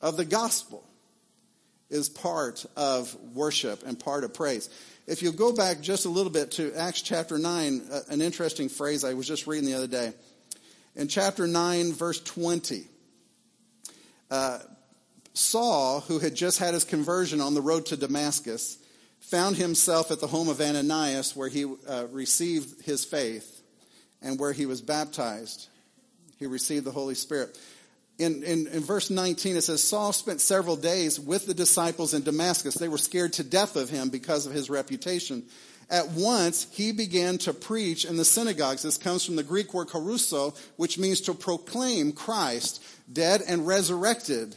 of 0.00 0.16
the 0.16 0.24
gospel 0.24 0.84
is 1.90 2.08
part 2.08 2.64
of 2.76 3.14
worship 3.34 3.82
and 3.86 3.98
part 3.98 4.24
of 4.24 4.32
praise. 4.32 4.70
If 5.12 5.20
you 5.20 5.30
go 5.30 5.52
back 5.52 5.82
just 5.82 6.06
a 6.06 6.08
little 6.08 6.32
bit 6.32 6.52
to 6.52 6.72
Acts 6.74 7.02
chapter 7.02 7.36
9, 7.36 7.82
uh, 7.92 8.00
an 8.08 8.22
interesting 8.22 8.70
phrase 8.70 9.04
I 9.04 9.12
was 9.12 9.28
just 9.28 9.46
reading 9.46 9.66
the 9.66 9.74
other 9.74 9.86
day. 9.86 10.14
In 10.96 11.06
chapter 11.06 11.46
9, 11.46 11.92
verse 11.92 12.18
20, 12.18 12.86
uh, 14.30 14.58
Saul, 15.34 16.00
who 16.00 16.18
had 16.18 16.34
just 16.34 16.58
had 16.58 16.72
his 16.72 16.84
conversion 16.84 17.42
on 17.42 17.52
the 17.52 17.60
road 17.60 17.84
to 17.86 17.96
Damascus, 17.98 18.78
found 19.20 19.56
himself 19.56 20.10
at 20.10 20.20
the 20.20 20.26
home 20.26 20.48
of 20.48 20.62
Ananias 20.62 21.36
where 21.36 21.50
he 21.50 21.66
uh, 21.66 22.06
received 22.10 22.86
his 22.86 23.04
faith 23.04 23.60
and 24.22 24.40
where 24.40 24.54
he 24.54 24.64
was 24.64 24.80
baptized. 24.80 25.68
He 26.38 26.46
received 26.46 26.86
the 26.86 26.90
Holy 26.90 27.16
Spirit. 27.16 27.60
In, 28.22 28.42
in, 28.42 28.66
in, 28.68 28.80
verse 28.80 29.10
19, 29.10 29.56
it 29.56 29.62
says, 29.62 29.82
Saul 29.82 30.12
spent 30.12 30.40
several 30.40 30.76
days 30.76 31.18
with 31.18 31.46
the 31.46 31.54
disciples 31.54 32.14
in 32.14 32.22
Damascus. 32.22 32.74
They 32.74 32.88
were 32.88 32.98
scared 32.98 33.32
to 33.34 33.44
death 33.44 33.76
of 33.76 33.90
him 33.90 34.10
because 34.10 34.46
of 34.46 34.52
his 34.52 34.70
reputation. 34.70 35.44
At 35.90 36.08
once, 36.10 36.66
he 36.70 36.92
began 36.92 37.38
to 37.38 37.52
preach 37.52 38.04
in 38.04 38.16
the 38.16 38.24
synagogues. 38.24 38.82
This 38.82 38.96
comes 38.96 39.24
from 39.24 39.36
the 39.36 39.42
Greek 39.42 39.74
word 39.74 39.88
kerusso, 39.88 40.56
which 40.76 40.98
means 40.98 41.20
to 41.22 41.34
proclaim 41.34 42.12
Christ, 42.12 42.82
dead 43.12 43.42
and 43.46 43.66
resurrected. 43.66 44.56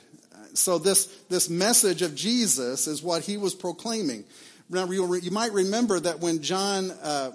So 0.54 0.78
this, 0.78 1.08
this 1.30 1.50
message 1.50 2.02
of 2.02 2.16
Jesus 2.16 2.88
is 2.88 3.04
what 3.04 3.24
he 3.24 3.36
was 3.36 3.54
proclaiming. 3.54 4.24
Now, 4.70 4.90
you 4.90 5.32
might 5.32 5.52
remember 5.52 6.00
that 6.00 6.22
when 6.22 6.42
John, 6.42 6.92
uh, 6.92 7.32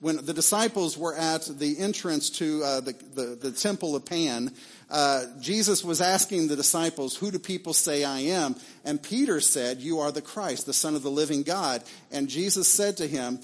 when 0.00 0.24
the 0.24 0.32
disciples 0.32 0.96
were 0.96 1.14
at 1.14 1.42
the 1.58 1.78
entrance 1.78 2.30
to 2.30 2.62
uh, 2.64 2.80
the, 2.80 2.92
the, 3.14 3.38
the, 3.40 3.52
temple 3.52 3.94
of 3.94 4.06
Pan, 4.06 4.50
uh, 4.90 5.26
Jesus 5.40 5.84
was 5.84 6.00
asking 6.00 6.48
the 6.48 6.56
disciples, 6.56 7.14
who 7.14 7.30
do 7.30 7.38
people 7.38 7.74
say 7.74 8.02
I 8.02 8.20
am? 8.20 8.56
And 8.84 9.02
Peter 9.02 9.40
said, 9.40 9.78
you 9.78 10.00
are 10.00 10.10
the 10.10 10.22
Christ, 10.22 10.64
the 10.64 10.72
son 10.72 10.94
of 10.94 11.02
the 11.02 11.10
living 11.10 11.42
God. 11.42 11.82
And 12.10 12.28
Jesus 12.28 12.66
said 12.66 12.96
to 12.96 13.06
him, 13.06 13.40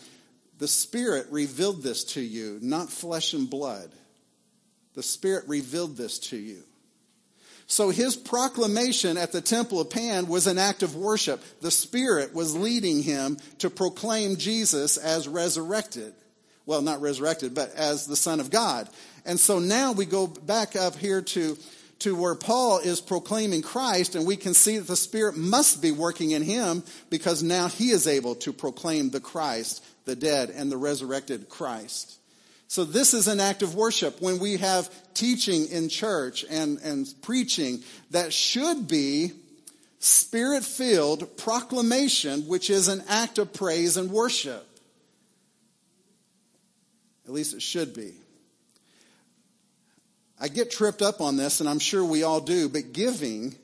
the 0.58 0.68
Spirit 0.68 1.26
revealed 1.30 1.82
this 1.82 2.04
to 2.04 2.22
you, 2.22 2.58
not 2.62 2.88
flesh 2.88 3.34
and 3.34 3.50
blood. 3.50 3.90
The 4.94 5.02
Spirit 5.02 5.44
revealed 5.48 5.98
this 5.98 6.18
to 6.30 6.38
you. 6.38 6.62
So 7.66 7.90
his 7.90 8.16
proclamation 8.16 9.18
at 9.18 9.32
the 9.32 9.42
temple 9.42 9.80
of 9.80 9.90
Pan 9.90 10.28
was 10.28 10.46
an 10.46 10.56
act 10.56 10.82
of 10.82 10.96
worship. 10.96 11.42
The 11.60 11.70
Spirit 11.70 12.32
was 12.32 12.56
leading 12.56 13.02
him 13.02 13.36
to 13.58 13.68
proclaim 13.68 14.36
Jesus 14.36 14.96
as 14.96 15.28
resurrected. 15.28 16.14
Well, 16.66 16.82
not 16.82 17.00
resurrected, 17.00 17.54
but 17.54 17.74
as 17.74 18.06
the 18.06 18.16
Son 18.16 18.40
of 18.40 18.50
God. 18.50 18.88
And 19.24 19.38
so 19.38 19.58
now 19.58 19.92
we 19.92 20.04
go 20.04 20.26
back 20.26 20.76
up 20.76 20.96
here 20.96 21.22
to, 21.22 21.56
to 22.00 22.16
where 22.16 22.34
Paul 22.34 22.78
is 22.78 23.00
proclaiming 23.00 23.62
Christ, 23.62 24.16
and 24.16 24.26
we 24.26 24.36
can 24.36 24.52
see 24.52 24.78
that 24.78 24.88
the 24.88 24.96
Spirit 24.96 25.36
must 25.36 25.80
be 25.80 25.92
working 25.92 26.32
in 26.32 26.42
him 26.42 26.82
because 27.08 27.42
now 27.42 27.68
he 27.68 27.90
is 27.90 28.06
able 28.06 28.34
to 28.36 28.52
proclaim 28.52 29.10
the 29.10 29.20
Christ, 29.20 29.84
the 30.04 30.16
dead, 30.16 30.50
and 30.50 30.70
the 30.70 30.76
resurrected 30.76 31.48
Christ. 31.48 32.18
So 32.68 32.84
this 32.84 33.14
is 33.14 33.28
an 33.28 33.38
act 33.38 33.62
of 33.62 33.76
worship. 33.76 34.20
When 34.20 34.40
we 34.40 34.56
have 34.56 34.90
teaching 35.14 35.68
in 35.68 35.88
church 35.88 36.44
and, 36.50 36.78
and 36.78 37.06
preaching 37.22 37.82
that 38.10 38.32
should 38.32 38.88
be 38.88 39.32
spirit 40.00 40.64
filled 40.64 41.36
proclamation, 41.36 42.42
which 42.42 42.70
is 42.70 42.88
an 42.88 43.02
act 43.08 43.38
of 43.38 43.52
praise 43.52 43.96
and 43.96 44.10
worship. 44.10 44.65
At 47.26 47.32
least 47.32 47.54
it 47.54 47.62
should 47.62 47.94
be. 47.94 48.14
I 50.40 50.48
get 50.48 50.70
tripped 50.70 51.02
up 51.02 51.20
on 51.20 51.36
this, 51.36 51.60
and 51.60 51.68
I'm 51.68 51.78
sure 51.78 52.04
we 52.04 52.22
all 52.22 52.40
do, 52.40 52.68
but 52.68 52.92
giving 52.92 53.56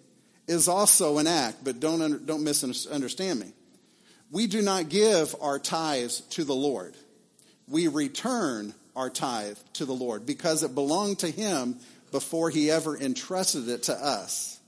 is 0.48 0.68
also 0.68 1.18
an 1.18 1.26
act, 1.26 1.58
but 1.62 1.80
don't, 1.80 2.26
don't 2.26 2.42
misunderstand 2.42 3.40
me. 3.40 3.52
We 4.30 4.46
do 4.46 4.62
not 4.62 4.88
give 4.88 5.36
our 5.40 5.58
tithes 5.58 6.22
to 6.30 6.44
the 6.44 6.54
Lord. 6.54 6.94
We 7.68 7.88
return 7.88 8.74
our 8.96 9.10
tithe 9.10 9.58
to 9.74 9.84
the 9.84 9.92
Lord 9.92 10.26
because 10.26 10.62
it 10.62 10.74
belonged 10.74 11.20
to 11.20 11.30
Him 11.30 11.78
before 12.10 12.50
He 12.50 12.70
ever 12.70 12.96
entrusted 12.96 13.68
it 13.68 13.84
to 13.84 13.94
us. 13.94 14.58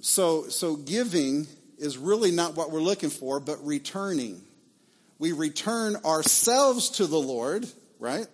So, 0.00 0.48
so 0.48 0.76
giving 0.76 1.46
is 1.78 1.96
really 1.96 2.30
not 2.30 2.54
what 2.54 2.70
we're 2.70 2.80
looking 2.80 3.10
for, 3.10 3.40
but 3.40 3.64
returning. 3.66 4.42
We 5.18 5.32
return 5.32 5.96
ourselves 6.04 6.90
to 6.90 7.06
the 7.06 7.18
Lord, 7.18 7.66
right? 7.98 8.26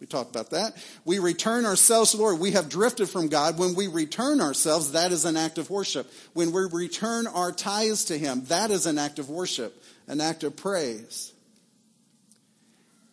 We 0.00 0.06
talked 0.06 0.30
about 0.30 0.50
that. 0.50 0.76
We 1.04 1.18
return 1.18 1.64
ourselves 1.64 2.10
to 2.10 2.18
the 2.18 2.22
Lord. 2.22 2.38
We 2.38 2.52
have 2.52 2.68
drifted 2.68 3.08
from 3.08 3.28
God. 3.28 3.58
When 3.58 3.74
we 3.74 3.86
return 3.86 4.40
ourselves, 4.40 4.92
that 4.92 5.10
is 5.10 5.24
an 5.24 5.36
act 5.36 5.56
of 5.58 5.70
worship. 5.70 6.10
When 6.34 6.52
we 6.52 6.62
return 6.70 7.26
our 7.26 7.50
tithes 7.50 8.06
to 8.06 8.18
Him, 8.18 8.44
that 8.46 8.70
is 8.70 8.86
an 8.86 8.98
act 8.98 9.18
of 9.18 9.30
worship, 9.30 9.82
an 10.06 10.20
act 10.20 10.44
of 10.44 10.56
praise. 10.56 11.32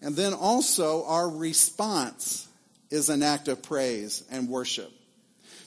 And 0.02 0.16
then 0.16 0.34
also 0.34 1.06
our 1.06 1.30
response 1.30 2.48
is 2.90 3.10
an 3.10 3.24
act 3.24 3.48
of 3.48 3.64
praise 3.64 4.24
and 4.30 4.50
worship. 4.50 4.92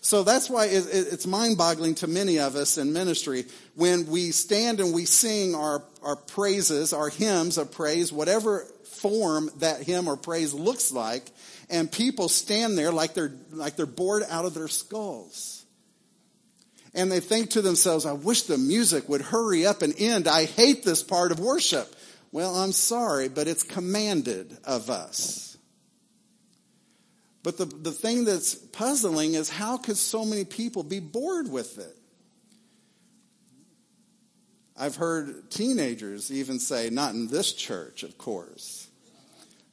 So 0.06 0.22
that's 0.22 0.48
why 0.48 0.66
it's 0.70 1.26
mind 1.26 1.58
boggling 1.58 1.96
to 1.96 2.06
many 2.06 2.38
of 2.38 2.54
us 2.54 2.78
in 2.78 2.92
ministry 2.92 3.44
when 3.74 4.06
we 4.06 4.30
stand 4.30 4.78
and 4.78 4.94
we 4.94 5.04
sing 5.04 5.56
our, 5.56 5.82
our 6.00 6.14
praises, 6.14 6.92
our 6.92 7.08
hymns 7.08 7.58
of 7.58 7.72
praise, 7.72 8.12
whatever 8.12 8.60
form 8.84 9.50
that 9.58 9.82
hymn 9.82 10.06
or 10.06 10.16
praise 10.16 10.54
looks 10.54 10.92
like, 10.92 11.28
and 11.68 11.90
people 11.90 12.28
stand 12.28 12.78
there 12.78 12.92
like 12.92 13.14
they're, 13.14 13.32
like 13.50 13.74
they're 13.74 13.84
bored 13.84 14.22
out 14.30 14.44
of 14.44 14.54
their 14.54 14.68
skulls. 14.68 15.64
And 16.94 17.10
they 17.10 17.18
think 17.18 17.50
to 17.50 17.60
themselves, 17.60 18.06
I 18.06 18.12
wish 18.12 18.42
the 18.42 18.58
music 18.58 19.08
would 19.08 19.22
hurry 19.22 19.66
up 19.66 19.82
and 19.82 19.92
end. 19.98 20.28
I 20.28 20.44
hate 20.44 20.84
this 20.84 21.02
part 21.02 21.32
of 21.32 21.40
worship. 21.40 21.92
Well, 22.30 22.54
I'm 22.54 22.70
sorry, 22.70 23.28
but 23.28 23.48
it's 23.48 23.64
commanded 23.64 24.56
of 24.62 24.88
us. 24.88 25.45
But 27.46 27.58
the, 27.58 27.66
the 27.66 27.92
thing 27.92 28.24
that's 28.24 28.56
puzzling 28.56 29.34
is 29.34 29.48
how 29.48 29.76
could 29.76 29.96
so 29.96 30.24
many 30.24 30.44
people 30.44 30.82
be 30.82 30.98
bored 30.98 31.48
with 31.48 31.78
it? 31.78 31.96
I've 34.76 34.96
heard 34.96 35.48
teenagers 35.48 36.32
even 36.32 36.58
say, 36.58 36.90
not 36.90 37.14
in 37.14 37.28
this 37.28 37.52
church, 37.52 38.02
of 38.02 38.18
course, 38.18 38.88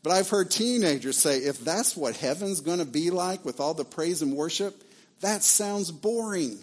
but 0.03 0.11
I've 0.11 0.29
heard 0.29 0.51
teenagers 0.51 1.17
say, 1.17 1.39
if 1.39 1.61
that's 1.61 1.97
what 1.97 2.15
heaven's 2.15 2.61
going 2.61 2.77
to 2.77 2.85
be 2.85 3.09
like 3.09 3.43
with 3.43 3.59
all 3.59 3.73
the 3.73 3.85
praise 3.85 4.21
and 4.21 4.35
worship, 4.35 4.79
that 5.21 5.41
sounds 5.41 5.89
boring. 5.89 6.59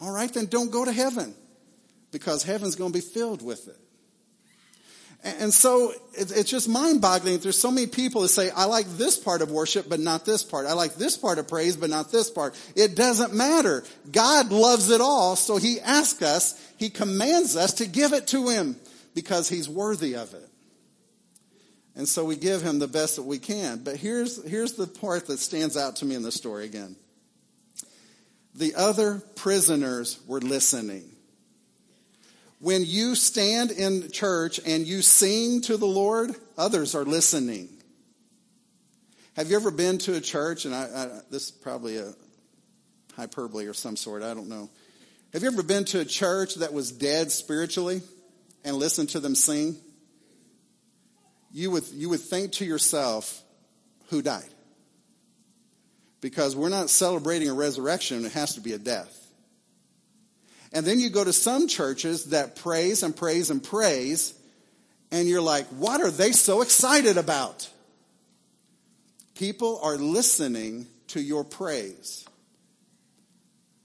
All 0.00 0.12
right, 0.12 0.32
then 0.32 0.46
don't 0.46 0.70
go 0.70 0.84
to 0.84 0.92
heaven 0.92 1.34
because 2.12 2.44
heaven's 2.44 2.76
going 2.76 2.92
to 2.92 2.96
be 2.96 3.04
filled 3.04 3.42
with 3.42 3.66
it. 3.66 3.83
And 5.24 5.54
so 5.54 5.94
it's 6.12 6.50
just 6.50 6.68
mind 6.68 7.00
boggling. 7.00 7.38
There's 7.38 7.58
so 7.58 7.70
many 7.70 7.86
people 7.86 8.20
that 8.22 8.28
say, 8.28 8.50
I 8.50 8.66
like 8.66 8.86
this 8.98 9.16
part 9.16 9.40
of 9.40 9.50
worship, 9.50 9.88
but 9.88 9.98
not 9.98 10.26
this 10.26 10.42
part. 10.42 10.66
I 10.66 10.74
like 10.74 10.96
this 10.96 11.16
part 11.16 11.38
of 11.38 11.48
praise, 11.48 11.76
but 11.76 11.88
not 11.88 12.12
this 12.12 12.30
part. 12.30 12.54
It 12.76 12.94
doesn't 12.94 13.32
matter. 13.32 13.84
God 14.12 14.52
loves 14.52 14.90
it 14.90 15.00
all. 15.00 15.34
So 15.34 15.56
he 15.56 15.80
asks 15.80 16.20
us, 16.20 16.60
he 16.76 16.90
commands 16.90 17.56
us 17.56 17.72
to 17.74 17.86
give 17.86 18.12
it 18.12 18.26
to 18.28 18.50
him 18.50 18.76
because 19.14 19.48
he's 19.48 19.66
worthy 19.66 20.14
of 20.14 20.34
it. 20.34 20.46
And 21.96 22.06
so 22.06 22.26
we 22.26 22.36
give 22.36 22.60
him 22.60 22.78
the 22.78 22.88
best 22.88 23.16
that 23.16 23.22
we 23.22 23.38
can. 23.38 23.82
But 23.82 23.96
here's, 23.96 24.46
here's 24.46 24.74
the 24.74 24.86
part 24.86 25.28
that 25.28 25.38
stands 25.38 25.74
out 25.74 25.96
to 25.96 26.04
me 26.04 26.16
in 26.16 26.22
the 26.22 26.32
story 26.32 26.66
again. 26.66 26.96
The 28.54 28.74
other 28.74 29.22
prisoners 29.36 30.20
were 30.26 30.40
listening. 30.40 31.13
When 32.64 32.86
you 32.86 33.14
stand 33.14 33.72
in 33.72 34.10
church 34.10 34.58
and 34.64 34.86
you 34.86 35.02
sing 35.02 35.60
to 35.64 35.76
the 35.76 35.84
Lord, 35.84 36.34
others 36.56 36.94
are 36.94 37.04
listening. 37.04 37.68
Have 39.36 39.50
you 39.50 39.56
ever 39.56 39.70
been 39.70 39.98
to 39.98 40.14
a 40.14 40.20
church, 40.22 40.64
and 40.64 40.74
I, 40.74 40.84
I, 40.84 41.20
this 41.30 41.44
is 41.44 41.50
probably 41.50 41.98
a 41.98 42.14
hyperbole 43.16 43.66
or 43.66 43.74
some 43.74 43.96
sort, 43.96 44.22
I 44.22 44.32
don't 44.32 44.48
know. 44.48 44.70
Have 45.34 45.42
you 45.42 45.48
ever 45.48 45.62
been 45.62 45.84
to 45.84 46.00
a 46.00 46.06
church 46.06 46.54
that 46.54 46.72
was 46.72 46.90
dead 46.90 47.30
spiritually 47.30 48.00
and 48.64 48.76
listened 48.76 49.10
to 49.10 49.20
them 49.20 49.34
sing? 49.34 49.76
You 51.52 51.70
would, 51.70 51.86
you 51.88 52.08
would 52.08 52.20
think 52.20 52.52
to 52.52 52.64
yourself, 52.64 53.42
who 54.08 54.22
died? 54.22 54.48
Because 56.22 56.56
we're 56.56 56.70
not 56.70 56.88
celebrating 56.88 57.50
a 57.50 57.54
resurrection, 57.54 58.24
it 58.24 58.32
has 58.32 58.54
to 58.54 58.62
be 58.62 58.72
a 58.72 58.78
death. 58.78 59.23
And 60.74 60.84
then 60.84 60.98
you 60.98 61.08
go 61.08 61.22
to 61.22 61.32
some 61.32 61.68
churches 61.68 62.26
that 62.26 62.56
praise 62.56 63.04
and 63.04 63.16
praise 63.16 63.48
and 63.48 63.62
praise, 63.62 64.34
and 65.12 65.28
you're 65.28 65.40
like, 65.40 65.66
what 65.68 66.00
are 66.00 66.10
they 66.10 66.32
so 66.32 66.62
excited 66.62 67.16
about? 67.16 67.70
People 69.36 69.80
are 69.82 69.96
listening 69.96 70.88
to 71.08 71.20
your 71.20 71.44
praise. 71.44 72.26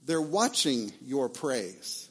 They're 0.06 0.20
watching 0.20 0.92
your 1.06 1.30
praise. 1.30 2.09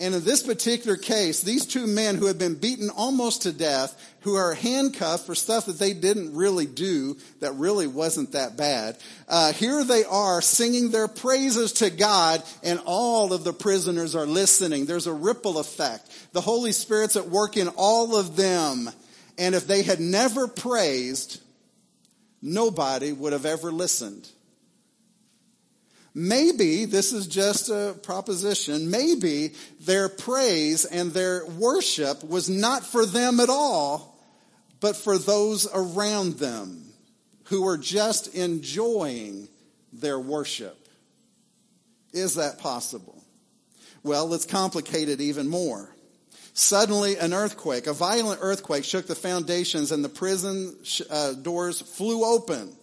And 0.00 0.14
in 0.14 0.22
this 0.22 0.44
particular 0.44 0.96
case, 0.96 1.42
these 1.42 1.66
two 1.66 1.88
men 1.88 2.16
who 2.16 2.26
have 2.26 2.38
been 2.38 2.54
beaten 2.54 2.88
almost 2.88 3.42
to 3.42 3.52
death, 3.52 4.14
who 4.20 4.36
are 4.36 4.54
handcuffed 4.54 5.26
for 5.26 5.34
stuff 5.34 5.66
that 5.66 5.80
they 5.80 5.92
didn't 5.92 6.36
really 6.36 6.66
do, 6.66 7.16
that 7.40 7.54
really 7.54 7.88
wasn't 7.88 8.30
that 8.32 8.56
bad, 8.56 8.96
uh, 9.28 9.52
here 9.52 9.82
they 9.82 10.04
are 10.04 10.40
singing 10.40 10.90
their 10.90 11.08
praises 11.08 11.72
to 11.74 11.90
God, 11.90 12.44
and 12.62 12.80
all 12.84 13.32
of 13.32 13.42
the 13.42 13.52
prisoners 13.52 14.14
are 14.14 14.26
listening. 14.26 14.86
There's 14.86 15.08
a 15.08 15.12
ripple 15.12 15.58
effect. 15.58 16.08
The 16.32 16.40
Holy 16.40 16.70
Spirit's 16.70 17.16
at 17.16 17.28
work 17.28 17.56
in 17.56 17.66
all 17.68 18.16
of 18.16 18.36
them. 18.36 18.90
And 19.36 19.54
if 19.54 19.66
they 19.66 19.82
had 19.82 19.98
never 19.98 20.46
praised, 20.46 21.40
nobody 22.40 23.12
would 23.12 23.32
have 23.32 23.46
ever 23.46 23.72
listened. 23.72 24.28
Maybe, 26.20 26.84
this 26.84 27.12
is 27.12 27.28
just 27.28 27.68
a 27.68 27.94
proposition, 28.02 28.90
maybe 28.90 29.52
their 29.82 30.08
praise 30.08 30.84
and 30.84 31.12
their 31.12 31.46
worship 31.46 32.24
was 32.24 32.50
not 32.50 32.84
for 32.84 33.06
them 33.06 33.38
at 33.38 33.48
all, 33.48 34.20
but 34.80 34.96
for 34.96 35.16
those 35.16 35.68
around 35.72 36.34
them 36.38 36.92
who 37.44 37.62
were 37.62 37.78
just 37.78 38.34
enjoying 38.34 39.46
their 39.92 40.18
worship. 40.18 40.88
Is 42.12 42.34
that 42.34 42.58
possible? 42.58 43.22
Well, 44.02 44.26
let's 44.26 44.44
complicate 44.44 45.08
it 45.08 45.20
even 45.20 45.46
more. 45.46 45.88
Suddenly, 46.52 47.16
an 47.18 47.32
earthquake, 47.32 47.86
a 47.86 47.92
violent 47.92 48.40
earthquake, 48.42 48.82
shook 48.82 49.06
the 49.06 49.14
foundations 49.14 49.92
and 49.92 50.04
the 50.04 50.08
prison 50.08 50.74
uh, 51.10 51.34
doors 51.34 51.80
flew 51.80 52.24
open 52.24 52.76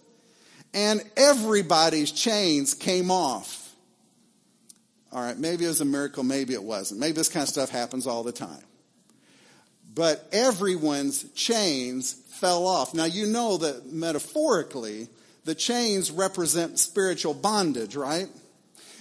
and 0.74 1.02
everybody's 1.16 2.12
chains 2.12 2.74
came 2.74 3.10
off. 3.10 3.74
All 5.12 5.22
right, 5.22 5.38
maybe 5.38 5.64
it 5.64 5.68
was 5.68 5.80
a 5.80 5.86
miracle, 5.86 6.22
maybe 6.22 6.52
it 6.52 6.62
wasn't. 6.62 7.00
Maybe 7.00 7.12
this 7.12 7.28
kind 7.28 7.42
of 7.42 7.48
stuff 7.48 7.70
happens 7.70 8.06
all 8.06 8.22
the 8.22 8.32
time. 8.32 8.62
But 9.94 10.28
everyone's 10.30 11.30
chains 11.32 12.12
fell 12.12 12.66
off. 12.66 12.92
Now, 12.92 13.06
you 13.06 13.26
know 13.26 13.56
that 13.56 13.90
metaphorically, 13.90 15.08
the 15.44 15.54
chains 15.54 16.10
represent 16.10 16.78
spiritual 16.78 17.32
bondage, 17.32 17.96
right? 17.96 18.28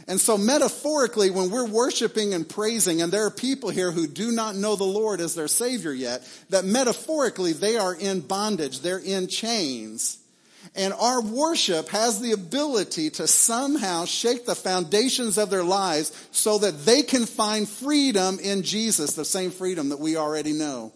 And 0.08 0.22
so 0.22 0.38
metaphorically, 0.38 1.32
when 1.32 1.50
we're 1.50 1.68
worshiping 1.68 2.34
and 2.34 2.48
praising, 2.48 3.02
and 3.02 3.12
there 3.12 3.26
are 3.26 3.32
people 3.32 3.72
here 3.72 3.92
who 3.92 4.08
do 4.08 4.32
not 4.32 4.56
know 4.56 4.76
the 4.76 4.84
Lord 4.84 5.20
as 5.20 5.34
their 5.34 5.48
Savior 5.48 5.92
yet, 5.92 6.22
that 6.50 6.64
metaphorically 6.64 7.54
they 7.54 7.76
are 7.78 7.96
in 7.96 8.22
bondage, 8.22 8.82
they're 8.82 9.00
in 9.00 9.28
chains. 9.28 10.20
And 10.74 10.94
our 10.94 11.22
worship 11.22 11.90
has 11.90 12.20
the 12.20 12.32
ability 12.32 13.12
to 13.12 13.28
somehow 13.28 14.06
shake 14.06 14.46
the 14.46 14.56
foundations 14.56 15.38
of 15.38 15.50
their 15.50 15.64
lives 15.64 16.12
so 16.32 16.58
that 16.60 16.86
they 16.86 17.04
can 17.04 17.26
find 17.26 17.68
freedom 17.68 18.40
in 18.40 18.64
Jesus, 18.64 19.14
the 19.14 19.26
same 19.26 19.52
freedom 19.52 19.90
that 19.90 20.00
we 20.00 20.18
already 20.18 20.54
know. 20.54 20.94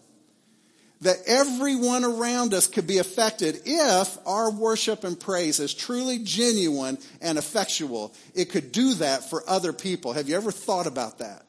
That 1.02 1.16
everyone 1.26 2.04
around 2.04 2.52
us 2.52 2.66
could 2.66 2.86
be 2.86 2.98
affected 2.98 3.62
if 3.64 4.18
our 4.26 4.50
worship 4.50 5.04
and 5.04 5.18
praise 5.18 5.58
is 5.58 5.72
truly 5.72 6.18
genuine 6.18 6.98
and 7.22 7.38
effectual. 7.38 8.12
It 8.34 8.50
could 8.50 8.72
do 8.72 8.94
that 8.94 9.30
for 9.30 9.42
other 9.48 9.72
people. 9.72 10.12
Have 10.12 10.28
you 10.28 10.36
ever 10.36 10.52
thought 10.52 10.86
about 10.86 11.18
that? 11.18 11.46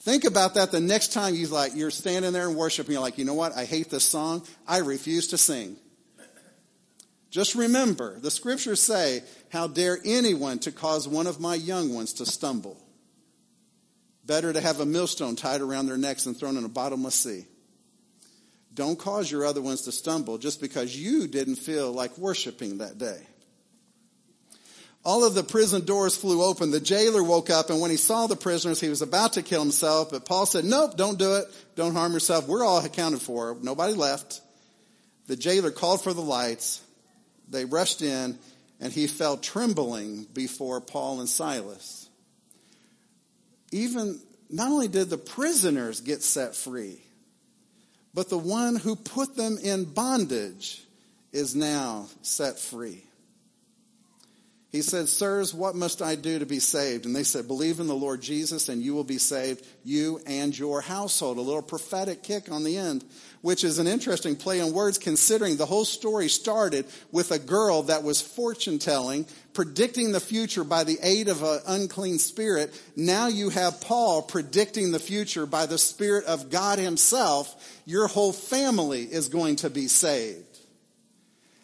Think 0.00 0.24
about 0.24 0.54
that 0.54 0.72
the 0.72 0.80
next 0.80 1.12
time 1.12 1.34
you 1.34 1.46
like 1.46 1.74
you're 1.74 1.90
standing 1.90 2.32
there 2.32 2.48
and 2.48 2.56
worshiping. 2.56 2.92
You're 2.92 3.02
like, 3.02 3.18
you 3.18 3.24
know 3.26 3.34
what? 3.34 3.56
I 3.56 3.66
hate 3.66 3.90
this 3.90 4.04
song. 4.04 4.46
I 4.66 4.78
refuse 4.78 5.28
to 5.28 5.38
sing. 5.38 5.76
Just 7.30 7.54
remember, 7.54 8.18
the 8.18 8.30
scriptures 8.30 8.82
say, 8.82 9.22
How 9.50 9.68
dare 9.68 9.98
anyone 10.04 10.58
to 10.60 10.72
cause 10.72 11.06
one 11.06 11.28
of 11.28 11.40
my 11.40 11.54
young 11.54 11.94
ones 11.94 12.14
to 12.14 12.26
stumble? 12.26 12.76
Better 14.26 14.52
to 14.52 14.60
have 14.60 14.80
a 14.80 14.86
millstone 14.86 15.36
tied 15.36 15.60
around 15.60 15.86
their 15.86 15.96
necks 15.96 16.24
than 16.24 16.34
thrown 16.34 16.56
in 16.56 16.64
a 16.64 16.68
bottomless 16.68 17.14
sea. 17.14 17.46
Don't 18.74 18.98
cause 18.98 19.30
your 19.30 19.44
other 19.44 19.62
ones 19.62 19.82
to 19.82 19.92
stumble 19.92 20.38
just 20.38 20.60
because 20.60 20.96
you 20.96 21.26
didn't 21.26 21.56
feel 21.56 21.92
like 21.92 22.16
worshiping 22.18 22.78
that 22.78 22.98
day. 22.98 23.20
All 25.04 25.24
of 25.24 25.34
the 25.34 25.42
prison 25.42 25.84
doors 25.84 26.16
flew 26.16 26.42
open. 26.42 26.70
The 26.70 26.80
jailer 26.80 27.22
woke 27.22 27.48
up, 27.48 27.70
and 27.70 27.80
when 27.80 27.90
he 27.90 27.96
saw 27.96 28.26
the 28.26 28.36
prisoners, 28.36 28.80
he 28.80 28.88
was 28.88 29.02
about 29.02 29.34
to 29.34 29.42
kill 29.42 29.62
himself, 29.62 30.10
but 30.10 30.26
Paul 30.26 30.46
said, 30.46 30.64
Nope, 30.64 30.96
don't 30.96 31.18
do 31.18 31.36
it. 31.36 31.46
Don't 31.74 31.94
harm 31.94 32.12
yourself. 32.12 32.46
We're 32.46 32.64
all 32.64 32.84
accounted 32.84 33.22
for. 33.22 33.56
Nobody 33.62 33.94
left. 33.94 34.40
The 35.26 35.36
jailer 35.36 35.70
called 35.70 36.02
for 36.02 36.12
the 36.12 36.20
lights. 36.20 36.82
They 37.50 37.64
rushed 37.64 38.00
in, 38.00 38.38
and 38.80 38.92
he 38.92 39.06
fell 39.06 39.36
trembling 39.36 40.26
before 40.32 40.80
Paul 40.80 41.20
and 41.20 41.28
Silas. 41.28 42.08
Even, 43.72 44.20
not 44.48 44.70
only 44.70 44.88
did 44.88 45.10
the 45.10 45.18
prisoners 45.18 46.00
get 46.00 46.22
set 46.22 46.54
free, 46.54 47.02
but 48.14 48.28
the 48.28 48.38
one 48.38 48.76
who 48.76 48.96
put 48.96 49.36
them 49.36 49.58
in 49.62 49.84
bondage 49.84 50.82
is 51.32 51.54
now 51.54 52.08
set 52.22 52.58
free. 52.58 53.04
He 54.70 54.82
said, 54.82 55.08
Sirs, 55.08 55.52
what 55.52 55.74
must 55.74 56.00
I 56.00 56.14
do 56.14 56.38
to 56.38 56.46
be 56.46 56.60
saved? 56.60 57.04
And 57.04 57.14
they 57.14 57.24
said, 57.24 57.48
Believe 57.48 57.80
in 57.80 57.88
the 57.88 57.94
Lord 57.94 58.20
Jesus 58.20 58.68
and 58.68 58.80
you 58.80 58.94
will 58.94 59.04
be 59.04 59.18
saved, 59.18 59.66
you 59.84 60.20
and 60.26 60.56
your 60.56 60.80
household. 60.80 61.38
A 61.38 61.40
little 61.40 61.62
prophetic 61.62 62.22
kick 62.22 62.50
on 62.52 62.62
the 62.62 62.76
end, 62.76 63.04
which 63.42 63.64
is 63.64 63.78
an 63.78 63.86
interesting 63.86 64.36
play 64.36 64.60
on 64.60 64.72
words 64.72 64.98
considering 64.98 65.56
the 65.56 65.66
whole 65.66 65.84
story 65.84 66.28
started 66.28 66.84
with 67.10 67.30
a 67.30 67.38
girl 67.38 67.82
that 67.82 68.02
was 68.02 68.20
fortune 68.20 68.78
telling, 68.78 69.26
predicting 69.54 70.12
the 70.12 70.20
future 70.20 70.64
by 70.64 70.84
the 70.84 70.98
aid 71.02 71.28
of 71.28 71.42
an 71.42 71.60
unclean 71.66 72.18
spirit. 72.18 72.78
Now 72.96 73.28
you 73.28 73.48
have 73.50 73.80
Paul 73.80 74.22
predicting 74.22 74.92
the 74.92 74.98
future 74.98 75.46
by 75.46 75.66
the 75.66 75.78
Spirit 75.78 76.24
of 76.24 76.50
God 76.50 76.78
Himself. 76.78 77.80
Your 77.86 78.08
whole 78.08 78.32
family 78.32 79.02
is 79.04 79.28
going 79.28 79.56
to 79.56 79.70
be 79.70 79.88
saved. 79.88 80.49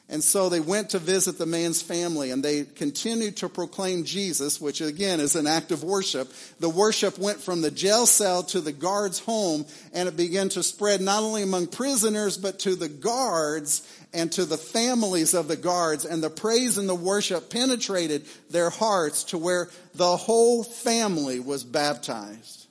And 0.09 0.23
so 0.23 0.49
they 0.49 0.61
went 0.61 0.91
to 0.91 1.01
visit 1.01 1.37
the 1.37 1.47
man's 1.47 1.83
family 1.83 2.31
and 2.31 2.41
they 2.41 2.63
continued 2.63 3.39
to 3.39 3.49
proclaim 3.49 4.05
Jesus, 4.05 4.61
which 4.61 4.81
again 4.81 5.19
is 5.19 5.35
an 5.35 5.49
act 5.49 5.73
of 5.73 5.83
worship. 5.83 6.33
The 6.61 6.69
worship 6.69 7.19
went 7.19 7.41
from 7.41 7.61
the 7.61 7.73
jail 7.73 8.07
cell 8.07 8.45
to 8.45 8.61
the 8.61 8.71
guard's 8.71 9.19
home 9.19 9.67
and 9.93 10.09
it 10.09 10.17
began 10.17 10.49
to 10.51 10.63
spread 10.63 11.01
not 11.01 11.25
only 11.25 11.43
among 11.43 11.67
prisoners, 11.69 12.39
but 12.39 12.61
to 12.61 12.77
the 12.77 12.89
guards 12.89 13.83
and 14.15 14.31
to 14.33 14.45
the 14.45 14.57
families 14.57 15.35
of 15.35 15.49
the 15.49 15.57
guards. 15.57 16.05
And 16.05 16.23
the 16.23 16.31
praise 16.31 16.79
and 16.79 16.89
the 16.89 16.95
worship 16.95 17.51
penetrated 17.51 18.27
their 18.49 18.71
hearts 18.71 19.25
to 19.25 19.39
where 19.39 19.69
the 19.97 20.17
whole 20.17 20.63
family 20.63 21.41
was 21.41 21.65
baptized. 21.65 22.67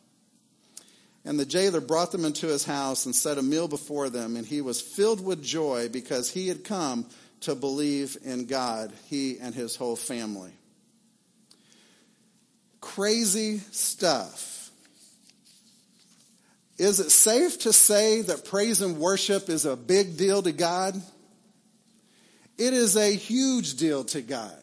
And 1.25 1.39
the 1.39 1.45
jailer 1.45 1.81
brought 1.81 2.11
them 2.11 2.23
into 2.23 2.47
his 2.47 2.63
house 2.63 3.05
and 3.05 3.15
set 3.15 3.39
a 3.39 3.41
meal 3.41 3.67
before 3.67 4.11
them, 4.11 4.35
and 4.35 4.45
he 4.45 4.61
was 4.61 4.79
filled 4.79 5.25
with 5.25 5.43
joy 5.43 5.89
because 5.89 6.29
he 6.29 6.47
had 6.47 6.63
come 6.63 7.07
to 7.45 7.55
believe 7.55 8.17
in 8.23 8.45
God, 8.45 8.91
he 9.05 9.37
and 9.39 9.53
his 9.53 9.75
whole 9.75 9.95
family. 9.95 10.51
Crazy 12.81 13.59
stuff. 13.71 14.71
Is 16.77 16.99
it 16.99 17.11
safe 17.11 17.59
to 17.59 17.71
say 17.71 18.21
that 18.23 18.45
praise 18.45 18.81
and 18.81 18.97
worship 18.97 19.47
is 19.49 19.65
a 19.65 19.75
big 19.75 20.17
deal 20.17 20.41
to 20.41 20.51
God? 20.51 20.99
It 22.57 22.73
is 22.73 22.97
a 22.97 23.13
huge 23.15 23.75
deal 23.75 24.03
to 24.05 24.21
God. 24.21 24.57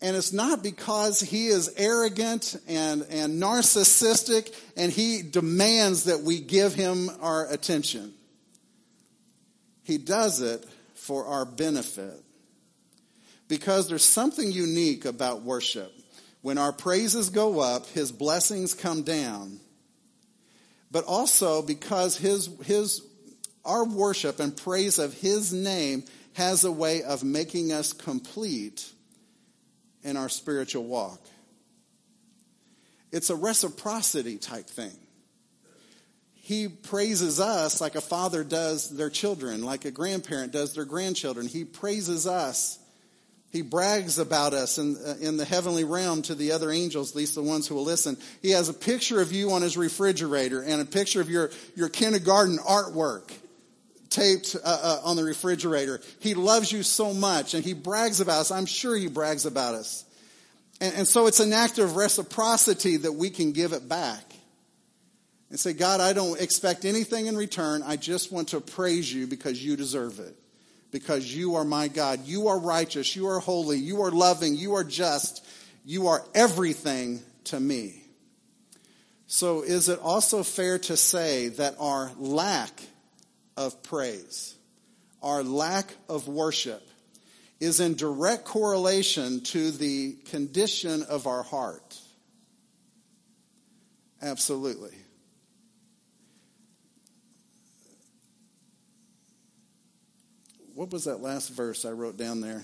And 0.00 0.16
it's 0.16 0.32
not 0.32 0.62
because 0.62 1.20
he 1.20 1.48
is 1.48 1.72
arrogant 1.76 2.56
and, 2.66 3.02
and 3.10 3.40
narcissistic 3.40 4.52
and 4.76 4.90
he 4.90 5.22
demands 5.22 6.04
that 6.04 6.22
we 6.22 6.40
give 6.40 6.74
him 6.74 7.10
our 7.20 7.46
attention. 7.48 8.14
He 9.84 9.98
does 9.98 10.40
it 10.40 10.66
for 11.02 11.26
our 11.26 11.44
benefit. 11.44 12.22
Because 13.48 13.88
there's 13.88 14.04
something 14.04 14.50
unique 14.50 15.04
about 15.04 15.42
worship. 15.42 15.92
When 16.42 16.58
our 16.58 16.72
praises 16.72 17.28
go 17.28 17.58
up, 17.58 17.86
his 17.88 18.12
blessings 18.12 18.72
come 18.72 19.02
down. 19.02 19.58
But 20.92 21.04
also 21.04 21.60
because 21.60 22.16
his, 22.16 22.48
his, 22.64 23.02
our 23.64 23.84
worship 23.84 24.38
and 24.38 24.56
praise 24.56 25.00
of 25.00 25.12
his 25.14 25.52
name 25.52 26.04
has 26.34 26.64
a 26.64 26.72
way 26.72 27.02
of 27.02 27.24
making 27.24 27.72
us 27.72 27.92
complete 27.92 28.88
in 30.04 30.16
our 30.16 30.28
spiritual 30.28 30.84
walk. 30.84 31.20
It's 33.10 33.28
a 33.28 33.36
reciprocity 33.36 34.38
type 34.38 34.68
thing 34.68 34.96
he 36.44 36.66
praises 36.66 37.38
us 37.38 37.80
like 37.80 37.94
a 37.94 38.00
father 38.00 38.42
does 38.42 38.90
their 38.90 39.10
children, 39.10 39.62
like 39.62 39.84
a 39.84 39.92
grandparent 39.92 40.50
does 40.50 40.74
their 40.74 40.84
grandchildren. 40.84 41.46
He 41.46 41.64
praises 41.64 42.26
us. 42.26 42.80
He 43.52 43.62
brags 43.62 44.18
about 44.18 44.52
us 44.52 44.76
in, 44.76 44.96
uh, 44.96 45.14
in 45.20 45.36
the 45.36 45.44
heavenly 45.44 45.84
realm 45.84 46.20
to 46.22 46.34
the 46.34 46.50
other 46.50 46.72
angels, 46.72 47.12
at 47.12 47.16
least 47.16 47.36
the 47.36 47.44
ones 47.44 47.68
who 47.68 47.76
will 47.76 47.84
listen. 47.84 48.16
He 48.42 48.50
has 48.50 48.68
a 48.68 48.74
picture 48.74 49.20
of 49.20 49.30
you 49.30 49.52
on 49.52 49.62
his 49.62 49.76
refrigerator 49.76 50.60
and 50.62 50.82
a 50.82 50.84
picture 50.84 51.20
of 51.20 51.30
your, 51.30 51.52
your 51.76 51.88
kindergarten 51.88 52.58
artwork 52.58 53.30
taped 54.10 54.56
uh, 54.56 54.80
uh, 54.82 55.00
on 55.04 55.14
the 55.14 55.22
refrigerator. 55.22 56.00
He 56.18 56.34
loves 56.34 56.72
you 56.72 56.82
so 56.82 57.14
much 57.14 57.54
and 57.54 57.64
he 57.64 57.72
brags 57.72 58.20
about 58.20 58.40
us. 58.40 58.50
I'm 58.50 58.66
sure 58.66 58.96
he 58.96 59.06
brags 59.06 59.46
about 59.46 59.76
us. 59.76 60.04
And, 60.80 60.92
and 60.96 61.06
so 61.06 61.28
it's 61.28 61.38
an 61.38 61.52
act 61.52 61.78
of 61.78 61.94
reciprocity 61.94 62.96
that 62.96 63.12
we 63.12 63.30
can 63.30 63.52
give 63.52 63.72
it 63.72 63.88
back 63.88 64.31
and 65.52 65.60
say, 65.60 65.74
God, 65.74 66.00
I 66.00 66.14
don't 66.14 66.40
expect 66.40 66.86
anything 66.86 67.26
in 67.26 67.36
return. 67.36 67.82
I 67.82 67.96
just 67.96 68.32
want 68.32 68.48
to 68.48 68.60
praise 68.60 69.12
you 69.12 69.26
because 69.26 69.62
you 69.62 69.76
deserve 69.76 70.18
it. 70.18 70.34
Because 70.90 71.36
you 71.36 71.56
are 71.56 71.64
my 71.64 71.88
God. 71.88 72.24
You 72.24 72.48
are 72.48 72.58
righteous. 72.58 73.14
You 73.14 73.28
are 73.28 73.38
holy. 73.38 73.76
You 73.76 74.00
are 74.00 74.10
loving. 74.10 74.54
You 74.56 74.76
are 74.76 74.84
just. 74.84 75.46
You 75.84 76.06
are 76.06 76.24
everything 76.34 77.20
to 77.44 77.60
me. 77.60 78.02
So, 79.26 79.60
is 79.60 79.90
it 79.90 79.98
also 79.98 80.42
fair 80.42 80.78
to 80.78 80.96
say 80.96 81.48
that 81.48 81.76
our 81.78 82.10
lack 82.16 82.72
of 83.54 83.82
praise, 83.82 84.54
our 85.22 85.42
lack 85.42 85.94
of 86.08 86.28
worship, 86.28 86.82
is 87.60 87.78
in 87.78 87.94
direct 87.94 88.46
correlation 88.46 89.42
to 89.42 89.70
the 89.70 90.12
condition 90.30 91.02
of 91.02 91.26
our 91.26 91.42
heart? 91.42 91.98
Absolutely. 94.22 95.01
What 100.74 100.90
was 100.90 101.04
that 101.04 101.20
last 101.20 101.48
verse 101.50 101.84
I 101.84 101.90
wrote 101.90 102.16
down 102.16 102.40
there? 102.40 102.62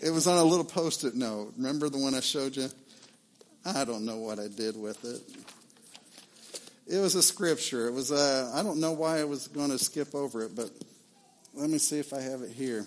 It 0.00 0.10
was 0.10 0.26
on 0.26 0.38
a 0.38 0.44
little 0.44 0.64
post 0.64 1.04
it 1.04 1.14
note. 1.14 1.54
Remember 1.56 1.88
the 1.88 1.98
one 1.98 2.14
I 2.14 2.20
showed 2.20 2.56
you? 2.56 2.68
I 3.64 3.84
don't 3.84 4.04
know 4.04 4.18
what 4.18 4.40
I 4.40 4.48
did 4.48 4.76
with 4.76 5.04
it. 5.04 5.20
It 6.92 6.98
was 6.98 7.14
a 7.14 7.22
scripture. 7.22 7.86
It 7.86 7.92
was 7.92 8.10
a, 8.10 8.50
I 8.54 8.62
don't 8.64 8.80
know 8.80 8.92
why 8.92 9.20
I 9.20 9.24
was 9.24 9.46
going 9.46 9.70
to 9.70 9.78
skip 9.78 10.14
over 10.14 10.42
it, 10.42 10.56
but 10.56 10.70
let 11.54 11.70
me 11.70 11.78
see 11.78 12.00
if 12.00 12.12
I 12.12 12.20
have 12.20 12.42
it 12.42 12.50
here. 12.50 12.84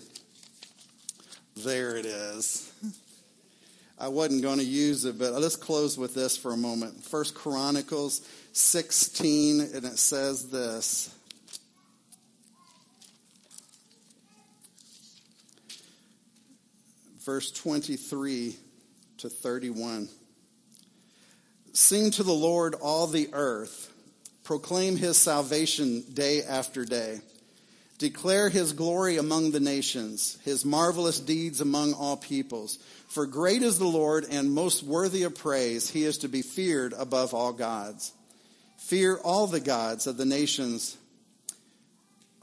There 1.56 1.96
it 1.96 2.04
is. 2.04 2.70
I 3.98 4.08
wasn't 4.08 4.42
going 4.42 4.58
to 4.58 4.64
use 4.64 5.06
it, 5.06 5.18
but 5.18 5.32
let's 5.32 5.56
close 5.56 5.96
with 5.96 6.14
this 6.14 6.36
for 6.36 6.52
a 6.52 6.56
moment. 6.56 7.02
First 7.02 7.34
Chronicles 7.34 8.20
16, 8.52 9.60
and 9.60 9.84
it 9.86 9.98
says 9.98 10.50
this. 10.50 11.15
Verse 17.26 17.50
23 17.50 18.56
to 19.18 19.28
31. 19.28 20.08
Sing 21.72 22.12
to 22.12 22.22
the 22.22 22.32
Lord 22.32 22.74
all 22.74 23.08
the 23.08 23.28
earth, 23.32 23.92
proclaim 24.44 24.96
his 24.96 25.18
salvation 25.18 26.04
day 26.14 26.44
after 26.44 26.84
day. 26.84 27.18
Declare 27.98 28.50
his 28.50 28.72
glory 28.72 29.16
among 29.16 29.50
the 29.50 29.60
nations, 29.60 30.38
his 30.44 30.64
marvelous 30.64 31.18
deeds 31.18 31.60
among 31.60 31.94
all 31.94 32.16
peoples. 32.16 32.78
For 33.08 33.26
great 33.26 33.62
is 33.62 33.80
the 33.80 33.86
Lord 33.86 34.24
and 34.30 34.52
most 34.52 34.84
worthy 34.84 35.24
of 35.24 35.34
praise. 35.34 35.90
He 35.90 36.04
is 36.04 36.18
to 36.18 36.28
be 36.28 36.42
feared 36.42 36.92
above 36.92 37.34
all 37.34 37.52
gods. 37.52 38.12
Fear 38.76 39.16
all 39.24 39.48
the 39.48 39.60
gods 39.60 40.06
of 40.06 40.16
the 40.16 40.26
nations 40.26 40.96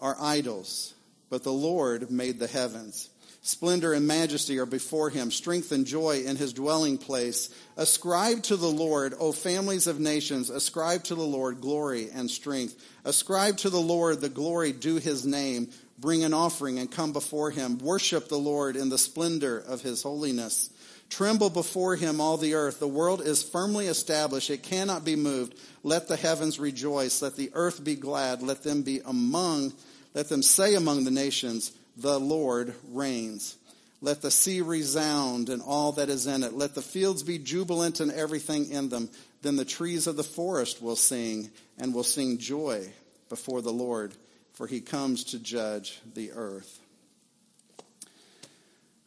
are 0.01 0.17
idols, 0.19 0.93
but 1.29 1.43
the 1.43 1.53
Lord 1.53 2.11
made 2.11 2.37
the 2.37 2.47
heavens. 2.47 3.09
Splendor 3.45 3.91
and 3.91 4.07
majesty 4.07 4.57
are 4.57 4.65
before 4.65 5.09
him, 5.09 5.29
strength 5.29 5.73
and 5.73 5.85
joy 5.85 6.23
in 6.25 6.37
his 6.37 6.53
dwelling 6.53 6.97
place. 6.97 7.49
Ascribe 7.75 8.41
to 8.43 8.55
the 8.55 8.71
Lord, 8.71 9.13
O 9.19 9.33
families 9.33 9.85
of 9.85 9.99
nations, 9.99 10.49
ascribe 10.49 11.03
to 11.03 11.15
the 11.15 11.23
Lord 11.23 11.59
glory 11.59 12.07
and 12.09 12.31
strength. 12.31 12.81
Ascribe 13.03 13.57
to 13.57 13.69
the 13.69 13.81
Lord 13.81 14.21
the 14.21 14.29
glory 14.29 14.71
due 14.71 14.95
his 14.95 15.25
name. 15.25 15.67
Bring 15.99 16.23
an 16.23 16.33
offering 16.33 16.79
and 16.79 16.89
come 16.89 17.11
before 17.11 17.51
him. 17.51 17.79
Worship 17.79 18.29
the 18.29 18.37
Lord 18.37 18.77
in 18.77 18.87
the 18.87 18.97
splendor 18.97 19.59
of 19.59 19.81
his 19.81 20.03
holiness. 20.03 20.69
Tremble 21.09 21.49
before 21.49 21.97
him, 21.97 22.21
all 22.21 22.37
the 22.37 22.53
earth. 22.53 22.79
The 22.79 22.87
world 22.87 23.21
is 23.21 23.43
firmly 23.43 23.87
established. 23.87 24.49
It 24.51 24.63
cannot 24.63 25.03
be 25.03 25.17
moved. 25.17 25.59
Let 25.83 26.07
the 26.07 26.15
heavens 26.15 26.59
rejoice. 26.59 27.21
Let 27.21 27.35
the 27.35 27.51
earth 27.53 27.83
be 27.83 27.95
glad. 27.95 28.41
Let 28.41 28.63
them 28.63 28.83
be 28.83 29.01
among, 29.05 29.73
let 30.13 30.29
them 30.29 30.41
say 30.41 30.75
among 30.75 31.03
the 31.03 31.11
nations, 31.11 31.73
the 31.97 32.19
Lord 32.19 32.73
reigns. 32.89 33.57
Let 34.01 34.21
the 34.21 34.31
sea 34.31 34.61
resound 34.61 35.49
and 35.49 35.61
all 35.61 35.93
that 35.93 36.09
is 36.09 36.27
in 36.27 36.43
it. 36.43 36.53
Let 36.53 36.75
the 36.75 36.81
fields 36.81 37.23
be 37.23 37.37
jubilant 37.39 37.99
and 38.01 38.11
everything 38.11 38.69
in 38.69 38.89
them. 38.89 39.09
Then 39.41 39.55
the 39.55 39.65
trees 39.65 40.07
of 40.07 40.17
the 40.17 40.23
forest 40.23 40.81
will 40.81 40.95
sing 40.95 41.49
and 41.77 41.93
will 41.93 42.03
sing 42.03 42.37
joy 42.37 42.91
before 43.29 43.61
the 43.61 43.71
Lord, 43.71 44.13
for 44.53 44.67
he 44.67 44.81
comes 44.81 45.23
to 45.25 45.39
judge 45.39 45.99
the 46.13 46.31
earth. 46.33 46.79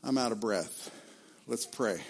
I'm 0.03 0.17
out 0.17 0.33
of 0.33 0.41
breath. 0.41 0.91
Let's 1.47 1.67
pray. 1.67 2.01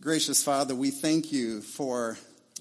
Gracious 0.00 0.42
Father, 0.42 0.74
we 0.74 0.90
thank 0.90 1.32
you 1.32 1.60
for 1.60 2.18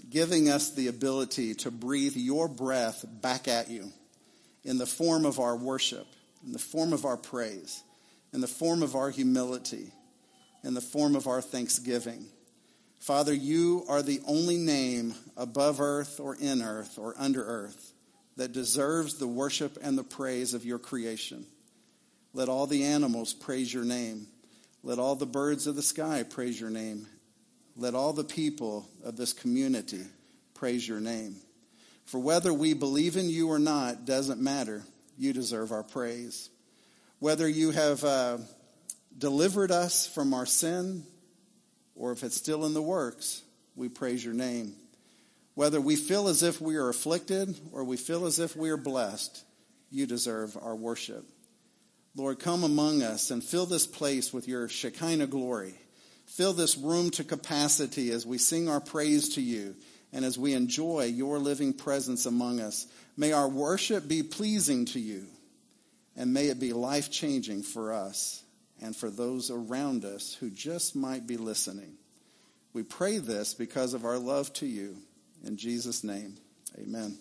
giving 0.09 0.49
us 0.49 0.71
the 0.71 0.87
ability 0.87 1.55
to 1.55 1.71
breathe 1.71 2.15
your 2.15 2.47
breath 2.47 3.03
back 3.21 3.47
at 3.47 3.69
you 3.69 3.91
in 4.63 4.77
the 4.77 4.85
form 4.85 5.25
of 5.25 5.39
our 5.39 5.55
worship 5.55 6.07
in 6.45 6.51
the 6.51 6.59
form 6.59 6.93
of 6.93 7.05
our 7.05 7.17
praise, 7.17 7.83
in 8.33 8.41
the 8.41 8.47
form 8.47 8.83
of 8.83 8.95
our 8.95 9.09
humility, 9.09 9.91
in 10.63 10.73
the 10.73 10.81
form 10.81 11.15
of 11.15 11.27
our 11.27 11.41
thanksgiving. 11.41 12.25
Father, 12.99 13.33
you 13.33 13.83
are 13.89 14.01
the 14.01 14.21
only 14.25 14.57
name 14.57 15.13
above 15.35 15.81
earth 15.81 16.19
or 16.19 16.35
in 16.35 16.61
earth 16.61 16.97
or 16.97 17.13
under 17.17 17.43
earth 17.43 17.93
that 18.37 18.53
deserves 18.53 19.15
the 19.15 19.27
worship 19.27 19.77
and 19.81 19.97
the 19.97 20.03
praise 20.03 20.53
of 20.53 20.65
your 20.65 20.79
creation. 20.79 21.45
Let 22.33 22.49
all 22.49 22.65
the 22.65 22.83
animals 22.83 23.33
praise 23.33 23.73
your 23.73 23.83
name. 23.83 24.27
Let 24.81 24.99
all 24.99 25.15
the 25.15 25.25
birds 25.25 25.67
of 25.67 25.75
the 25.75 25.81
sky 25.81 26.23
praise 26.23 26.59
your 26.59 26.69
name. 26.69 27.07
Let 27.75 27.93
all 27.93 28.13
the 28.13 28.23
people 28.23 28.87
of 29.03 29.17
this 29.17 29.33
community 29.33 30.01
praise 30.53 30.87
your 30.87 30.99
name. 30.99 31.35
For 32.05 32.19
whether 32.19 32.53
we 32.53 32.73
believe 32.73 33.17
in 33.17 33.29
you 33.29 33.49
or 33.49 33.59
not 33.59 34.05
doesn't 34.05 34.41
matter 34.41 34.83
you 35.17 35.33
deserve 35.33 35.71
our 35.71 35.83
praise. 35.83 36.49
Whether 37.19 37.47
you 37.47 37.71
have 37.71 38.03
uh, 38.03 38.37
delivered 39.17 39.71
us 39.71 40.07
from 40.07 40.33
our 40.33 40.45
sin 40.45 41.03
or 41.95 42.11
if 42.11 42.23
it's 42.23 42.35
still 42.35 42.65
in 42.65 42.73
the 42.73 42.81
works, 42.81 43.43
we 43.75 43.89
praise 43.89 44.23
your 44.23 44.33
name. 44.33 44.75
Whether 45.55 45.79
we 45.79 45.95
feel 45.95 46.27
as 46.27 46.41
if 46.41 46.59
we 46.59 46.77
are 46.77 46.89
afflicted 46.89 47.55
or 47.71 47.83
we 47.83 47.97
feel 47.97 48.25
as 48.25 48.39
if 48.39 48.55
we 48.55 48.71
are 48.71 48.77
blessed, 48.77 49.43
you 49.91 50.07
deserve 50.07 50.57
our 50.61 50.75
worship. 50.75 51.29
Lord, 52.15 52.39
come 52.39 52.63
among 52.63 53.01
us 53.01 53.31
and 53.31 53.43
fill 53.43 53.65
this 53.65 53.87
place 53.87 54.33
with 54.33 54.47
your 54.47 54.67
Shekinah 54.67 55.27
glory. 55.27 55.75
Fill 56.25 56.53
this 56.53 56.77
room 56.77 57.11
to 57.11 57.23
capacity 57.23 58.11
as 58.11 58.25
we 58.25 58.37
sing 58.37 58.69
our 58.69 58.79
praise 58.79 59.29
to 59.35 59.41
you 59.41 59.75
and 60.13 60.23
as 60.23 60.37
we 60.37 60.53
enjoy 60.53 61.05
your 61.05 61.39
living 61.39 61.73
presence 61.73 62.25
among 62.25 62.59
us. 62.59 62.87
May 63.17 63.31
our 63.31 63.49
worship 63.49 64.07
be 64.07 64.23
pleasing 64.23 64.85
to 64.85 64.99
you, 64.99 65.25
and 66.15 66.33
may 66.33 66.47
it 66.47 66.59
be 66.59 66.71
life 66.71 67.11
changing 67.11 67.63
for 67.63 67.91
us 67.91 68.43
and 68.81 68.95
for 68.95 69.09
those 69.09 69.49
around 69.49 70.05
us 70.05 70.35
who 70.39 70.49
just 70.49 70.95
might 70.95 71.25
be 71.25 71.37
listening. 71.37 71.93
We 72.73 72.83
pray 72.83 73.17
this 73.17 73.53
because 73.53 73.93
of 73.93 74.05
our 74.05 74.17
love 74.17 74.53
to 74.53 74.65
you. 74.65 74.97
In 75.45 75.57
Jesus' 75.57 76.03
name, 76.03 76.37
amen. 76.79 77.17